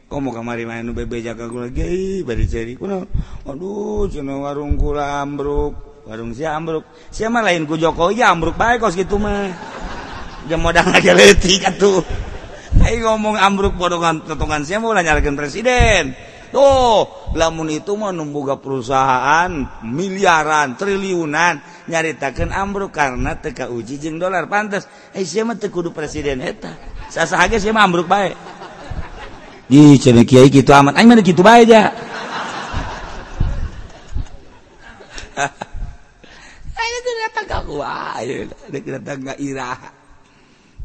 Kok 0.06 0.18
mau 0.22 0.30
kamari 0.34 0.66
main 0.66 0.86
bebe 0.94 1.22
jaga 1.22 1.48
gula 1.50 1.68
gei 1.70 2.22
bari 2.26 2.46
ceri 2.46 2.74
kuno 2.74 3.06
aduh 3.46 4.10
cenah 4.10 4.42
warung 4.42 4.74
kula 4.74 5.22
ambruk 5.22 5.74
warung 6.06 6.34
si 6.34 6.46
ambruk. 6.46 6.86
Sia 7.10 7.30
mah 7.30 7.42
lain 7.42 7.66
ku 7.66 7.74
Jokowi 7.74 8.22
ya 8.22 8.30
ambruk 8.30 8.54
bae 8.54 8.78
kos 8.78 8.94
gitu 8.94 9.18
mah. 9.18 9.50
Jam 10.46 10.62
modal 10.62 10.86
aja 10.90 11.14
atuh. 11.14 12.29
Ayo 12.80 13.12
ngomong 13.12 13.36
ambruk 13.36 13.76
podongan 13.76 14.24
totongan 14.24 14.64
saya 14.64 14.80
mau 14.80 14.96
nyalakan 14.96 15.36
presiden. 15.36 16.16
Tuh, 16.50 17.06
lamun 17.38 17.70
itu 17.70 17.94
mah 17.94 18.10
numbuga 18.10 18.58
perusahaan 18.58 19.46
miliaran, 19.86 20.74
triliunan 20.74 21.62
nyaritakan 21.86 22.50
ambruk 22.50 22.90
karena 22.90 23.38
teka 23.38 23.70
uji 23.70 24.02
jeng 24.02 24.18
dolar 24.18 24.50
pantas. 24.50 24.90
Eh 25.14 25.22
saya 25.22 25.46
mah 25.46 25.54
kudu 25.60 25.94
presiden 25.94 26.42
eta. 26.42 26.74
Sasa 27.06 27.38
aja 27.38 27.54
saya 27.60 27.70
mah 27.70 27.86
ambruk 27.86 28.10
baik. 28.10 28.34
Di 29.70 29.94
cenah 30.02 30.26
kiai 30.26 30.50
gitu 30.50 30.74
amat. 30.74 30.98
Aing 30.98 31.06
mah 31.06 31.22
gitu 31.22 31.44
baik 31.46 31.70
aja. 31.70 31.94
Ayo 36.80 36.96
datang 37.30 37.46
ke 37.46 37.58
gua, 37.70 38.18
datang 38.74 39.18
ke 39.22 39.34
iraha. 39.38 39.99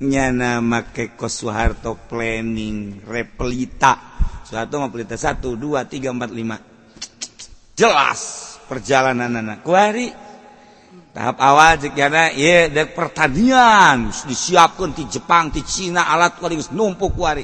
nyana 0.02 0.60
make 0.60 1.16
kos 1.16 1.40
Soeharto 1.40 1.96
planning 1.96 3.00
replita. 3.08 3.96
Soeharto 4.44 4.84
replita. 4.84 5.16
Satu 5.16 5.56
dua 5.56 5.88
tiga 5.88 6.12
empat 6.12 6.32
lima. 6.36 6.58
Jelas 7.76 8.56
perjalanan 8.66 9.36
anak 9.36 9.62
kuari 9.62 10.08
tahap 11.12 11.38
awal 11.40 11.80
jekana 11.80 12.32
ya 12.36 12.68
dek 12.68 12.96
pertanian. 12.96 14.12
Disiapkan 14.12 14.92
di 14.96 15.04
Jepang 15.08 15.52
di 15.52 15.64
Cina 15.64 16.08
alat 16.12 16.40
kuari 16.40 16.60
numpuk 16.76 17.12
kuari 17.16 17.44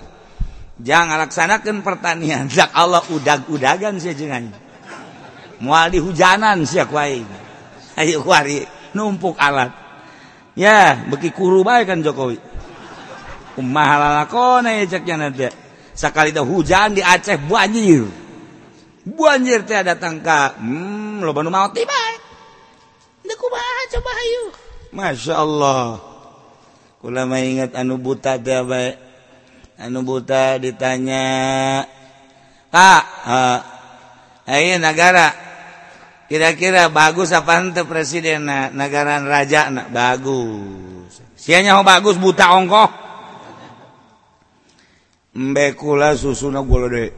jangan 0.79 1.19
laksanakan 1.27 1.83
pertanian. 1.83 2.47
Zak 2.55 2.71
Allah 2.75 3.03
udag 3.11 3.47
udagan 3.47 3.95
sih 4.01 4.11
jangan 4.11 4.51
mual 5.61 5.93
di 5.93 6.01
hujanan 6.01 6.65
sih 6.65 6.81
kuari 6.89 7.21
ayo 7.99 8.23
kuari 8.23 8.63
numpuk 8.95 9.39
alat. 9.39 9.80
ya 10.55 10.97
beki 11.09 11.31
kuru 11.31 11.63
baik 11.65 11.87
kan 11.89 11.99
Jokowi. 12.03 12.37
Sekali 15.91 16.31
hujan 16.31 16.95
di 16.95 17.01
Aceh 17.03 17.37
banjir 17.51 18.07
banjir 19.01 19.65
teh 19.65 19.81
datang 19.81 20.21
ke 20.21 20.61
hmm, 20.61 21.25
lo 21.25 21.33
mau 21.33 21.67
tiba 21.73 22.01
coba 23.91 24.11
ayo 24.15 24.43
Masya 24.91 25.35
Allah. 25.35 25.99
Ulama 27.01 27.39
ingat 27.41 27.75
anu 27.75 27.99
buta 27.99 28.39
dia 28.39 28.63
baik 28.63 28.95
anu 29.79 30.03
buta 30.03 30.59
ditanya 30.61 31.25
Kak 32.71 32.79
ah, 32.79 33.03
ah, 33.27 33.59
ayo 34.47 34.79
nagara? 34.79 35.50
kira-kira 36.31 36.87
bagus 36.87 37.35
apa 37.35 37.59
ente 37.59 37.83
presiden? 37.83 38.47
Na, 38.47 38.71
negara 38.71 39.19
raja 39.19 39.67
na, 39.67 39.91
bagus. 39.91 41.19
Sianya 41.35 41.75
oh 41.75 41.83
bagus 41.83 42.15
buta 42.15 42.55
ongkoh. 42.55 42.87
Mbekulah 45.35 46.15
susu, 46.15 46.51
susuna 46.51 46.59
gula 46.59 46.91
deh 46.91 47.07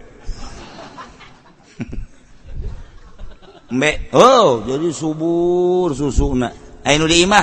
mbe 3.73 4.13
oh 4.13 4.61
jadi 4.65 4.89
subur 4.93 5.93
susuna. 5.97 6.53
Ayo 6.85 7.09
di 7.09 7.25
imah 7.25 7.41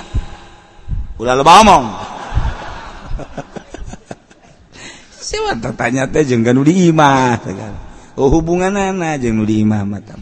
udah 1.18 1.34
lebah 1.34 1.56
omong. 1.66 1.86
Siapa 5.26 5.74
tanya 5.74 6.06
teh 6.06 6.22
jenggan 6.22 6.62
di 6.62 6.86
imah 6.90 7.38
kan? 7.42 7.90
oh 8.20 8.28
hubungan 8.28 8.76
anak 8.76 9.24
jeng 9.24 9.40
di 9.48 9.64
imah 9.64 9.88
matam 9.88 10.20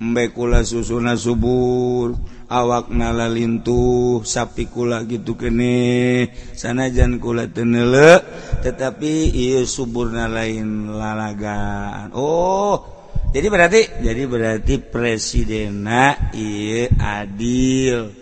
mbekula 0.00 0.64
susuna 0.64 1.12
subur 1.12 2.16
awak 2.48 2.88
nala 2.88 3.28
lintuh 3.28 4.24
sapi 4.24 4.66
kula 4.66 5.04
gitu 5.04 5.36
kene. 5.36 6.26
Sanajan 6.56 7.20
kula 7.20 7.46
tenele 7.52 8.24
tetapi 8.64 9.30
iya 9.30 9.62
suburna 9.68 10.26
lain 10.26 10.90
lalagaan. 10.90 12.10
Oh 12.16 12.98
jadi 13.30 13.46
berarti 13.46 13.80
jadi 14.02 14.22
berarti 14.26 14.74
presidena 14.82 16.32
iya 16.34 16.90
adil. 16.98 18.18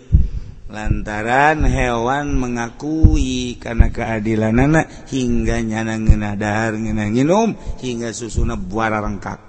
Lantaran 0.69 1.65
hewan 1.65 2.37
mengakui 2.37 3.57
karena 3.57 3.89
keadilan 3.89 4.53
anak 4.53 5.09
hingga 5.09 5.65
nyana 5.65 5.97
ngenah 5.97 6.37
dahar 6.37 6.77
ngenah 6.77 7.09
nginum 7.09 7.57
hingga 7.81 8.13
susuna 8.13 8.53
buara 8.53 9.01
rengkak. 9.01 9.48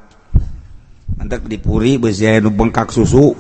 Entek 1.20 1.44
dipuri 1.44 2.00
beusi 2.00 2.24
nu 2.40 2.48
bengkak 2.48 2.88
susu. 2.88 3.36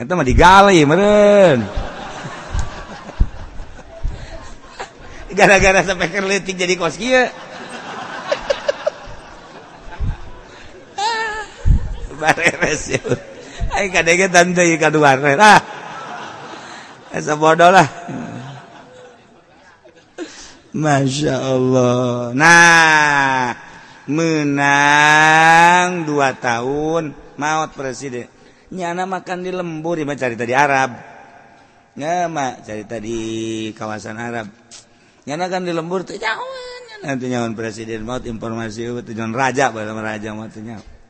Eta 0.00 0.16
mah 0.16 0.24
digali 0.24 0.80
meureun. 0.88 1.60
Gara-gara 5.36 5.84
sampai 5.84 6.08
kerletik 6.08 6.56
jadi 6.56 6.72
kos 6.80 6.96
kieu. 6.96 7.28
Bareres 12.20 12.88
ya. 12.88 13.00
Ai 13.76 13.92
kadege 13.92 14.32
tante 14.32 14.64
ieu 14.64 14.80
kaduan. 14.80 15.20
Ah. 15.36 15.60
Asa 17.12 17.36
bodoh 17.36 17.68
lah. 17.68 17.84
Masya 20.72 21.34
Allah. 21.34 22.30
Nah, 22.32 23.52
menang 24.10 26.04
dua 26.04 26.34
tahun. 26.34 27.14
Maut 27.38 27.70
presiden. 27.72 28.26
Nyana 28.74 29.06
makan 29.06 29.46
di 29.46 29.50
lembur 29.54 29.96
ya 29.96 30.06
cerita 30.18 30.44
di 30.44 30.54
Arab. 30.54 30.98
Nggak 31.94 32.26
mak 32.30 32.54
cerita 32.66 32.98
di 32.98 33.18
kawasan 33.72 34.18
Arab. 34.18 34.46
Nyana 35.24 35.46
kan 35.46 35.62
di 35.62 35.72
lembur 35.72 36.02
tuh 36.02 36.18
jauh 36.18 36.58
nanti 37.06 37.30
nyawan 37.30 37.54
presiden. 37.54 38.02
Maut 38.04 38.26
informasi 38.26 38.90
itu 38.90 39.10
nyawan 39.14 39.32
raja 39.32 39.72
bahasa 39.72 39.94
raja 39.96 40.34
maut 40.36 40.52
nyawan 40.52 41.00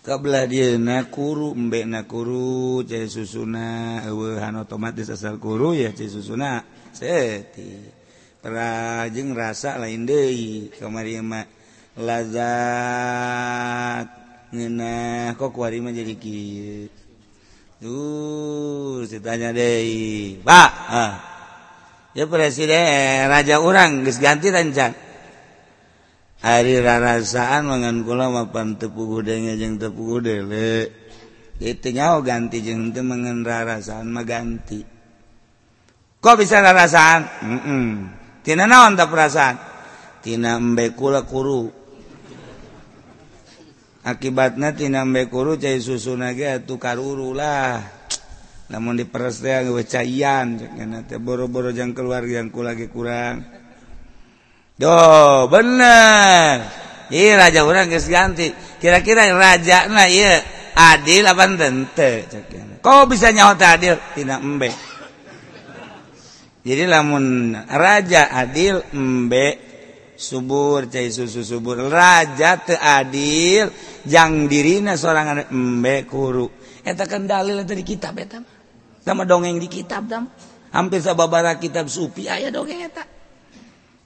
kebelah 0.00 0.48
dia 0.48 0.80
nakuru 0.80 1.52
na 1.52 2.00
nakuru 2.00 2.80
cai 2.88 3.04
susuna 3.04 4.00
ewehan 4.08 4.56
otomatis 4.56 5.12
asal 5.12 5.36
kuru 5.36 5.76
ya 5.76 5.92
cai 5.92 6.08
susuna. 6.08 6.64
Seti 6.90 7.78
perajeng 8.40 9.36
rasa 9.36 9.76
lain 9.76 10.08
deh 10.08 10.72
kemarin 10.74 11.22
mak 11.28 11.46
lazat. 12.02 13.40
Ngena 14.50 15.30
kok 15.38 15.54
kuari 15.54 15.78
mah 15.78 15.94
jadi 15.94 16.14
kieu? 16.18 16.90
Tuh 17.80 19.08
ditanya 19.08 19.56
deui. 19.56 20.36
Pak 20.42 20.70
ah. 20.90 21.14
ya 22.12 22.26
presiden 22.26 23.30
raja 23.30 23.62
orang 23.62 24.04
geus 24.04 24.20
ganti 24.20 24.52
rancang. 24.52 24.92
Hari 26.40 26.80
rarasaan 26.80 27.68
mangan 27.68 28.00
kula 28.04 28.32
mapan 28.32 28.80
puguh 28.80 29.20
gudengnya 29.20 29.60
jeung 29.60 29.76
tepung 29.76 30.24
dele 30.24 30.88
itu 31.60 31.92
nyaho 31.92 32.24
ganti 32.24 32.64
jeung 32.64 32.96
teu 32.96 33.04
mangan 33.04 33.44
rarasaan 33.44 34.08
mah 34.08 34.24
ganti. 34.24 34.80
Kok 36.20 36.36
bisa 36.36 36.60
rarasaan? 36.64 37.20
Mm 37.44 37.60
-mm. 37.60 37.84
tina 38.44 38.64
naon 38.68 38.96
teu 38.96 39.08
perasaan? 39.08 39.56
Tina 40.20 40.60
embe 40.60 40.92
kula 40.92 41.24
kuru. 41.24 41.79
akibatnya 44.10 44.74
tinambekuru 44.74 45.54
ca 45.54 45.70
susu 45.78 46.18
naga 46.18 46.58
tu 46.58 46.76
karurulah 46.82 48.00
namun 48.70 48.94
diperes 48.94 49.42
wecayan 49.42 50.62
boro-boro 51.18 51.74
yang 51.74 51.90
keluar 51.90 52.22
yangku 52.22 52.62
lagi 52.62 52.86
kurang. 52.86 53.42
Do 54.78 54.94
bener. 55.50 56.70
Iya 57.10 57.34
raja 57.34 57.66
orang 57.66 57.90
guys 57.90 58.06
ganti. 58.06 58.54
Kira-kira 58.78 59.26
raja 59.34 59.90
na 59.90 60.06
iya 60.06 60.38
adil 60.78 61.26
apa 61.26 61.50
tente 61.58 62.30
kau 62.78 63.04
bisa 63.10 63.34
nyawa 63.34 63.58
adil? 63.58 63.98
Tidak 64.14 64.38
embe. 64.38 64.70
Jadi 66.62 66.84
lamun 66.86 67.52
raja 67.66 68.30
adil 68.30 68.80
embe. 68.94 69.69
subur 70.20 70.92
cai 70.92 71.08
susu 71.08 71.40
subur. 71.40 71.88
Raja 71.88 72.60
teadil 72.60 73.72
yang 74.04 74.44
dirina 74.44 75.00
seorang 75.00 75.48
embe 75.48 76.04
kuru. 76.04 76.52
Eta 76.84 77.08
kan 77.08 77.24
dalil 77.24 77.64
tadi 77.64 77.80
kitab 77.80 78.20
eta 78.20 78.44
sama 79.00 79.24
dongeng 79.24 79.56
di 79.56 79.68
kitab 79.68 80.04
tam 80.04 80.28
hampir 80.76 81.00
sababara 81.00 81.56
kitab 81.56 81.88
supi 81.88 82.28
aya 82.28 82.52
dongeng 82.52 82.84
eta. 82.84 83.04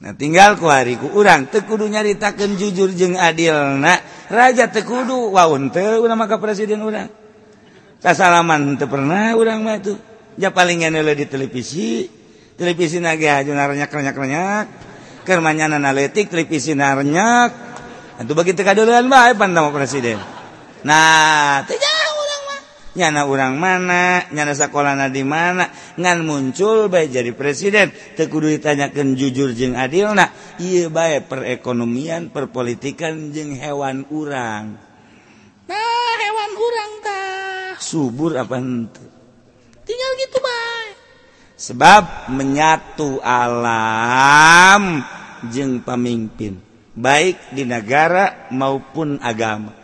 Nah 0.02 0.14
tinggal 0.14 0.54
ku 0.54 0.70
hari 0.70 0.94
ku 0.94 1.10
urang 1.18 1.50
teu 1.50 1.66
kudu 1.66 1.90
nyaritakeun 1.90 2.54
jujur 2.54 2.94
jeung 2.94 3.18
adilna. 3.18 3.98
Raja 4.30 4.70
teu 4.70 4.86
kudu 4.86 5.34
waun 5.34 5.74
teu 5.74 5.98
urang 5.98 6.22
ka 6.30 6.38
presiden 6.38 6.86
urang. 6.86 7.10
Kasalaman 7.98 8.78
teu 8.78 8.86
pernah 8.86 9.34
urang 9.34 9.66
mah 9.66 9.82
tuh 9.82 9.98
ja 10.38 10.54
palingan 10.54 10.94
di 10.94 11.26
televisi. 11.26 12.06
Televisi 12.54 13.02
nage 13.02 13.26
haju 13.26 13.50
narnya 13.50 13.90
renyak-renyak 13.90 14.93
kermanya 15.24 15.66
analitik 15.72 16.30
televisinarnya 16.30 17.50
itu 18.14 18.32
bagi 18.36 18.54
tekadulan 18.54 19.10
baik 19.10 19.34
eh, 19.34 19.38
pantau 19.40 19.74
presiden. 19.74 20.22
Nah 20.86 21.66
tidak 21.66 21.92
nyana 22.94 23.26
orang 23.26 23.58
mana 23.58 24.22
nyana 24.30 24.54
sekolahna 24.54 25.10
di 25.10 25.26
mana. 25.26 25.66
Ngan 25.98 26.22
muncul 26.22 26.86
baik 26.86 27.10
jadi 27.10 27.32
presiden. 27.34 27.90
Tekudu 27.90 28.46
ditanyakan 28.54 29.18
jujur 29.18 29.50
jeng 29.50 29.74
adil 29.74 30.14
nah 30.14 30.30
iya 30.62 30.86
baik 30.86 31.26
perekonomian 31.26 32.30
perpolitikan 32.30 33.34
jeng 33.34 33.58
hewan 33.58 34.06
urang. 34.14 34.78
Nah 35.66 36.12
hewan 36.22 36.50
urang 36.54 36.92
tah. 37.02 37.74
Subur 37.82 38.38
apa 38.38 38.62
ente 38.62 39.02
tinggal 39.84 40.10
gitu 40.16 40.38
baik 40.40 40.96
sebab 41.54 42.32
menyatu 42.32 43.20
alam. 43.20 45.04
jeung 45.52 45.82
pemimpin 45.84 46.60
baik 46.94 47.50
di 47.50 47.66
negara 47.66 48.48
maupun 48.54 49.18
agama. 49.18 49.74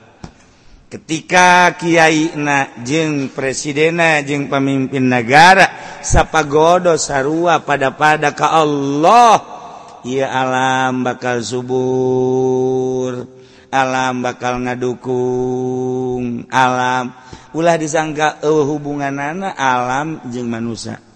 Ketika 0.90 1.70
Kyai 1.78 2.34
na 2.34 2.66
jeung 2.82 3.30
presidena 3.30 4.18
jeung 4.26 4.50
pemimpin 4.50 5.06
negara 5.06 5.70
sapagodo 6.02 6.98
sarua 6.98 7.62
pada 7.62 7.94
pada 7.94 8.34
ke 8.34 8.46
Allah. 8.46 9.58
Ia 10.00 10.32
alam 10.32 11.04
bakal 11.04 11.44
subur 11.44 13.28
alam 13.70 14.24
bakal 14.24 14.58
ngadukung 14.66 16.48
alam. 16.50 17.14
Ulah 17.54 17.78
disangka 17.78 18.42
eh 18.42 18.62
hubungan 18.66 19.14
anak 19.14 19.54
alam 19.54 20.24
jeung 20.30 20.50
manusia. 20.50 21.09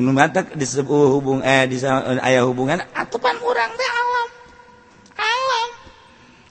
mata 0.00 0.44
disebut 0.44 1.18
hubung 1.18 1.40
eh 1.42 1.66
di 1.66 1.80
ayah 2.22 2.44
hubungan 2.46 2.82
atupan 2.94 3.36
orang 3.42 3.70
teh 3.74 3.88
alam. 3.88 4.28
Alam. 5.18 5.68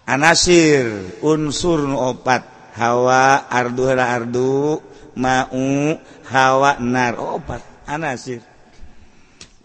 Anasir 0.08 0.86
unsur 1.24 1.88
nu 1.88 1.98
opat. 1.98 2.44
Hawa 2.78 3.50
ardu 3.50 3.84
hela 3.90 4.06
ardu. 4.14 4.82
Mau 5.18 5.98
hawa 6.30 6.78
nar. 6.78 7.18
Oh, 7.18 7.42
opat. 7.42 7.64
Anasir. 7.90 8.44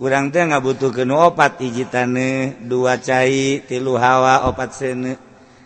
Urang 0.00 0.32
teh 0.32 0.42
ngabutuhkeun 0.42 1.12
opat. 1.12 1.60
Hiji 1.62 1.86
taneuh 1.88 2.58
dua 2.62 2.98
cai 3.00 3.64
tilu 3.64 3.98
hawa 3.98 4.46
opat 4.50 4.70
seuneu 4.76 5.16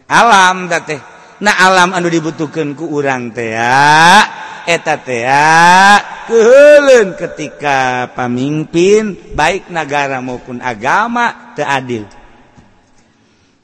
alam 0.06 0.70
da 0.70 0.80
teh. 0.82 0.98
Nah 1.42 1.54
alam 1.58 1.92
anu 1.92 2.08
dibutuhkeun 2.08 2.78
ku 2.78 2.88
urang 2.88 3.34
teh 3.34 3.52
ya. 3.52 4.45
etaTA 4.66 6.02
kehelun 6.26 7.14
ketika 7.14 8.10
pamimpin 8.12 9.14
baik 9.32 9.70
negara 9.70 10.18
maupun 10.18 10.58
agama 10.58 11.54
teadil 11.54 12.04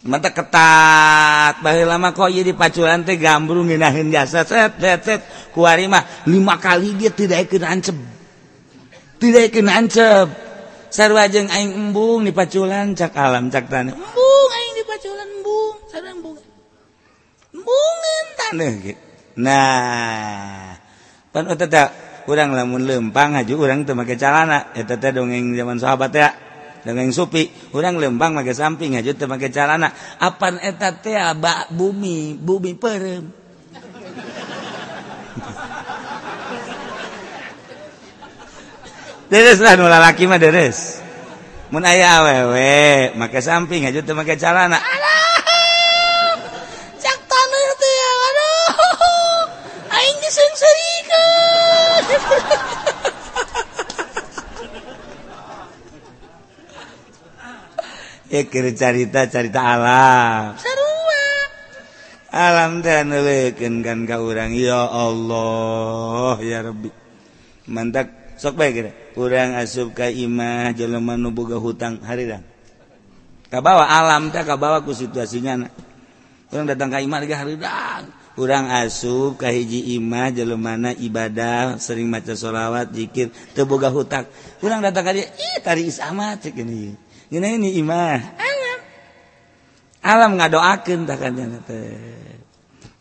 mata 0.03 0.35
ketat 0.35 1.63
bahwa 1.63 1.95
lama 1.95 2.11
kok 2.11 2.27
jadi 2.27 2.51
paculan 2.59 3.07
teh 3.07 3.15
gambru 3.19 3.63
nginahin 3.63 4.11
jasa 4.11 4.43
set 4.43 4.75
set 4.79 5.01
set. 5.07 5.21
Kuari 5.55 5.87
mah 5.87 6.27
lima 6.27 6.59
kali 6.59 6.99
dia 6.99 7.15
tidak 7.15 7.47
ikut 7.47 7.63
ancep. 7.63 7.95
Tidak 9.23 9.43
ikut 9.47 9.63
ancep. 9.63 10.27
Sarwa 10.91 11.31
jeung 11.31 11.47
aing 11.49 11.73
embung 11.73 12.27
di 12.27 12.35
paculan 12.35 12.99
cak 12.99 13.15
alam 13.15 13.47
cak 13.47 13.71
tanah. 13.71 13.95
Embung 13.95 14.51
aing 14.51 14.75
di 14.75 14.83
paculan 14.83 15.29
embung. 15.39 15.77
Sarwa 15.87 16.11
embung. 16.11 16.37
Embungan 17.55 18.25
tanah 18.43 18.73
gitu 18.83 19.03
nah 19.33 20.77
pan 21.33 21.49
eta 21.49 21.89
kurang 22.29 22.53
lamun 22.53 22.85
lempang 22.85 23.35
haju 23.35 23.67
urang 23.67 23.89
teu 23.89 23.97
make 23.97 24.15
calana. 24.21 24.71
Eta 24.77 25.01
teh 25.01 25.11
dongeng 25.11 25.57
zaman 25.57 25.81
sahabat 25.81 26.13
ya 26.13 26.29
dongeng 26.85 27.11
supi. 27.11 27.49
Urang 27.73 27.97
lempang 27.97 28.37
make 28.37 28.53
samping 28.53 28.95
haju 28.95 29.17
teu 29.17 29.27
make 29.27 29.49
calana. 29.49 29.91
Apan 30.21 30.61
eta 30.61 30.93
teh 30.93 31.17
ba 31.41 31.67
bumi 31.73 32.37
bumi 32.37 32.77
perem. 32.77 33.25
Deres 39.33 39.65
lah 39.65 39.81
nu 39.81 39.89
laki 39.89 40.29
mah 40.29 40.37
deres. 40.37 41.01
Mun 41.73 41.89
aya 41.89 42.21
awewe 42.21 43.17
make 43.17 43.41
samping 43.41 43.89
haju 43.89 44.05
teu 44.05 44.13
make 44.13 44.37
calana. 44.37 44.77
Alah! 44.77 45.22
Eh, 58.33 58.49
kiri 58.49 58.73
carita 58.73 59.29
carita 59.29 59.61
alam. 59.61 60.57
Alam 62.33 62.81
dan 62.81 63.13
nulekin 63.13 63.85
kan 63.85 64.09
ka 64.09 64.25
urang. 64.25 64.57
Ya 64.57 64.89
Allah 64.89 66.41
ya 66.41 66.65
Rabbi. 66.65 66.89
Mantak 67.69 68.09
sok 68.41 68.57
baik 68.57 68.73
kira. 68.73 68.91
Urang 69.21 69.53
asup 69.61 69.93
ka 69.93 70.09
imah 70.09 70.73
jelema 70.73 71.21
nu 71.21 71.29
boga 71.29 71.61
hutang 71.61 72.01
harirang 72.01 72.41
kabawa 73.53 73.85
alam 73.85 74.33
teh 74.33 74.41
kabawa 74.41 74.81
ku 74.81 74.97
situasinya 74.97 75.69
urang 76.49 76.65
datang 76.65 76.89
ka 76.89 77.05
imah 77.05 77.21
lagi 77.21 77.37
harirang 77.37 78.09
urang 78.41 78.73
asup 78.73 79.37
ka 79.37 79.53
hiji 79.53 80.01
imah 80.01 80.33
jelemana 80.33 80.97
ibadah 80.97 81.77
sering 81.77 82.09
maca 82.09 82.33
sholawat 82.33 82.97
zikir 82.97 83.29
teu 83.53 83.69
boga 83.69 83.93
hutang. 83.93 84.25
Urang 84.65 84.81
datang 84.81 85.05
ka 85.05 85.13
dia 85.13 85.29
ih 85.29 85.61
tari 85.61 85.93
isama 85.93 86.33
cek 86.41 86.57
ini. 86.65 87.12
ini 87.33 87.81
imah. 87.81 88.21
Alam. 90.05 90.37
Nggak 90.37 90.51
doakan 90.53 91.01
teh. 91.65 91.89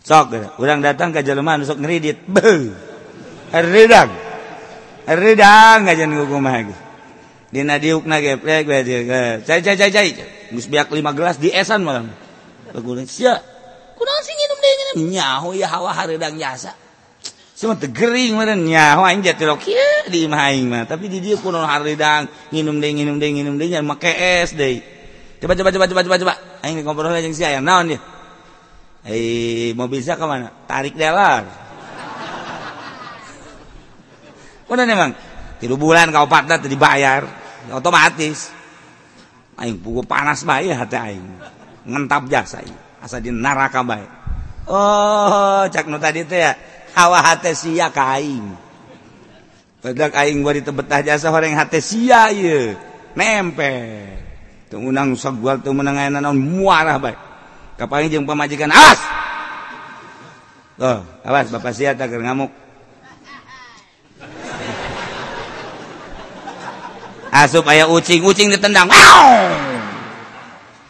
Sok 0.01 0.57
urang 0.57 0.79
datang 0.79 1.11
ke 1.11 1.19
jelema 1.19 1.59
sok 1.61 1.83
ngeridit 1.83 2.23
beuh. 2.25 2.71
Ridang. 3.51 4.09
Ridang 5.11 5.83
ngajian 5.83 6.15
kumaha 6.25 6.63
mah 6.63 6.79
dina 7.51 7.75
diukna 7.75 8.23
geprek 8.23 8.63
bae 8.63 8.81
cai 9.43 9.59
cai 9.59 9.75
cai 9.75 9.91
cai. 9.91 10.09
Geus 10.55 10.71
beak 10.71 10.87
5 10.87 11.03
gelas 11.11 11.35
di 11.35 11.51
esan 11.51 11.83
malam. 11.83 12.07
Kuring 12.71 13.07
sia. 13.11 13.35
Kunaon 13.99 14.21
sih 14.23 14.33
nginum 14.33 14.59
deui 14.63 15.03
nyaho 15.11 15.51
ya 15.51 15.67
hawa 15.67 15.91
hareudang 15.91 16.39
jasa. 16.39 16.71
Cuma 17.61 17.77
tegering 17.77 18.33
mana 18.33 18.57
ya, 18.57 18.97
nyawa 18.97 19.13
aing 19.13 19.21
jatuh 19.21 19.53
rok 19.53 19.69
ya 19.69 20.09
di 20.09 20.25
imah 20.25 20.49
aing 20.49 20.65
mah. 20.65 20.89
Tapi 20.89 21.05
di 21.05 21.21
dia 21.21 21.37
kuno 21.37 21.61
hari 21.61 21.93
dang 21.93 22.25
nginum 22.49 22.81
deh 22.81 22.89
nginum 22.89 23.21
deh 23.21 23.29
nginum 23.29 23.53
deh 23.61 23.69
nyar 23.69 23.85
make 23.85 24.09
es 24.09 24.57
deh. 24.57 24.81
Coba 25.37 25.53
coba 25.53 25.69
coba 25.69 25.85
coba 25.85 26.01
coba 26.01 26.17
coba. 26.17 26.33
Aing 26.65 26.81
di 26.81 26.83
kompor 26.83 27.05
aja 27.13 27.21
si 27.29 27.45
yang 27.45 27.61
naon 27.61 27.93
dia. 27.93 28.01
Eh, 29.05 29.13
hei 29.69 29.77
mau 29.77 29.85
bisa 29.85 30.17
ke 30.17 30.25
mana? 30.25 30.49
Tarik 30.65 30.97
dealer. 30.97 31.45
Mana 34.65 34.81
nih 34.81 34.97
mang? 34.97 35.13
Tiga 35.61 35.77
bulan 35.77 36.09
kau 36.09 36.25
patah 36.25 36.57
tadi 36.57 36.73
otomatis. 37.69 38.49
Aing 39.61 39.77
buku 39.77 40.01
panas 40.09 40.41
bayar 40.49 40.81
hati 40.81 40.97
aing. 40.97 41.29
Ngentap 41.85 42.25
jasa 42.25 42.65
aing. 42.65 43.05
Asa 43.05 43.21
di 43.21 43.29
naraka 43.29 43.85
bayi 43.85 44.05
Oh, 44.65 45.65
cak 45.69 45.85
nu 45.89 46.01
tadi 46.01 46.25
itu 46.25 46.37
ya. 46.37 46.53
hawa 46.95 47.19
sia 47.55 47.87
ka 47.89 48.19
aing. 48.19 48.71
Pedak 49.81 50.13
aing 50.13 50.45
bari 50.45 50.61
teu 50.61 50.75
betah 50.75 51.01
jasa 51.01 51.33
horeng 51.33 51.57
hate 51.57 51.81
sia 51.81 52.29
ieu 52.29 52.77
nempel 53.17 54.13
teu 54.69 54.77
unang 54.77 55.17
sagwal 55.17 55.57
teu 55.57 55.73
meunang 55.73 55.97
aya 55.97 56.09
naon 56.13 56.37
muarah 56.37 57.01
bae. 57.01 57.17
Kapaling 57.81 58.13
jeung 58.13 58.29
pamajikan 58.29 58.69
awas! 58.69 59.01
Tuh 60.77 61.01
awas 61.25 61.49
bapak 61.49 61.73
sia 61.73 61.97
tak 61.97 62.13
ngamuk. 62.13 62.53
Ah, 67.31 67.47
Asup 67.47 67.65
aya 67.65 67.89
ucing 67.89 68.21
ucing 68.21 68.53
ditendang 68.53 68.85
wow! 68.85 69.49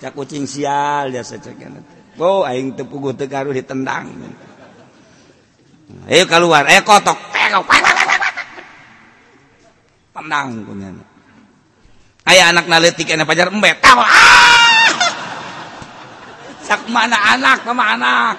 Cak 0.04 0.18
ucing 0.20 0.44
sial 0.50 1.14
jasa 1.16 1.38
cek 1.40 1.64
oh 2.20 2.44
aing 2.44 2.76
teu 2.76 2.84
puguh 2.84 3.16
teu 3.16 3.32
karuh 3.32 3.56
ditendang. 3.56 4.12
Ayo 6.12 6.24
keluar, 6.28 6.68
ayo 6.68 6.82
kotok. 6.84 7.18
Tenang 10.12 10.62
punya. 10.68 10.92
Ayo 12.28 12.42
anak 12.52 12.70
naletik 12.70 13.10
enak 13.10 13.26
pajar 13.26 13.50
embet. 13.50 13.82
Tahu. 13.82 14.00
Ah! 14.00 14.88
Sak 16.62 16.86
mana 16.88 17.18
anak 17.36 17.66
sama 17.66 17.84
anak. 17.98 18.36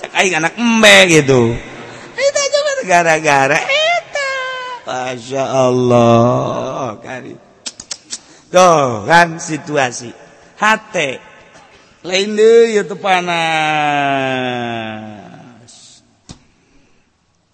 Sak 0.00 0.12
aing 0.16 0.34
anak 0.40 0.56
embe 0.56 0.96
gitu. 1.12 1.54
Itu 2.16 2.38
aja 2.40 2.58
gara-gara 2.88 3.60
itu. 3.60 4.32
Masya 4.88 5.44
Allah. 5.44 6.96
Kari. 6.98 7.36
Tuh 8.48 9.04
kan 9.04 9.36
situasi. 9.36 10.10
Hate. 10.56 11.20
Lain 12.06 12.38
deh 12.38 12.80
ya 12.80 12.82
panas. 12.96 13.36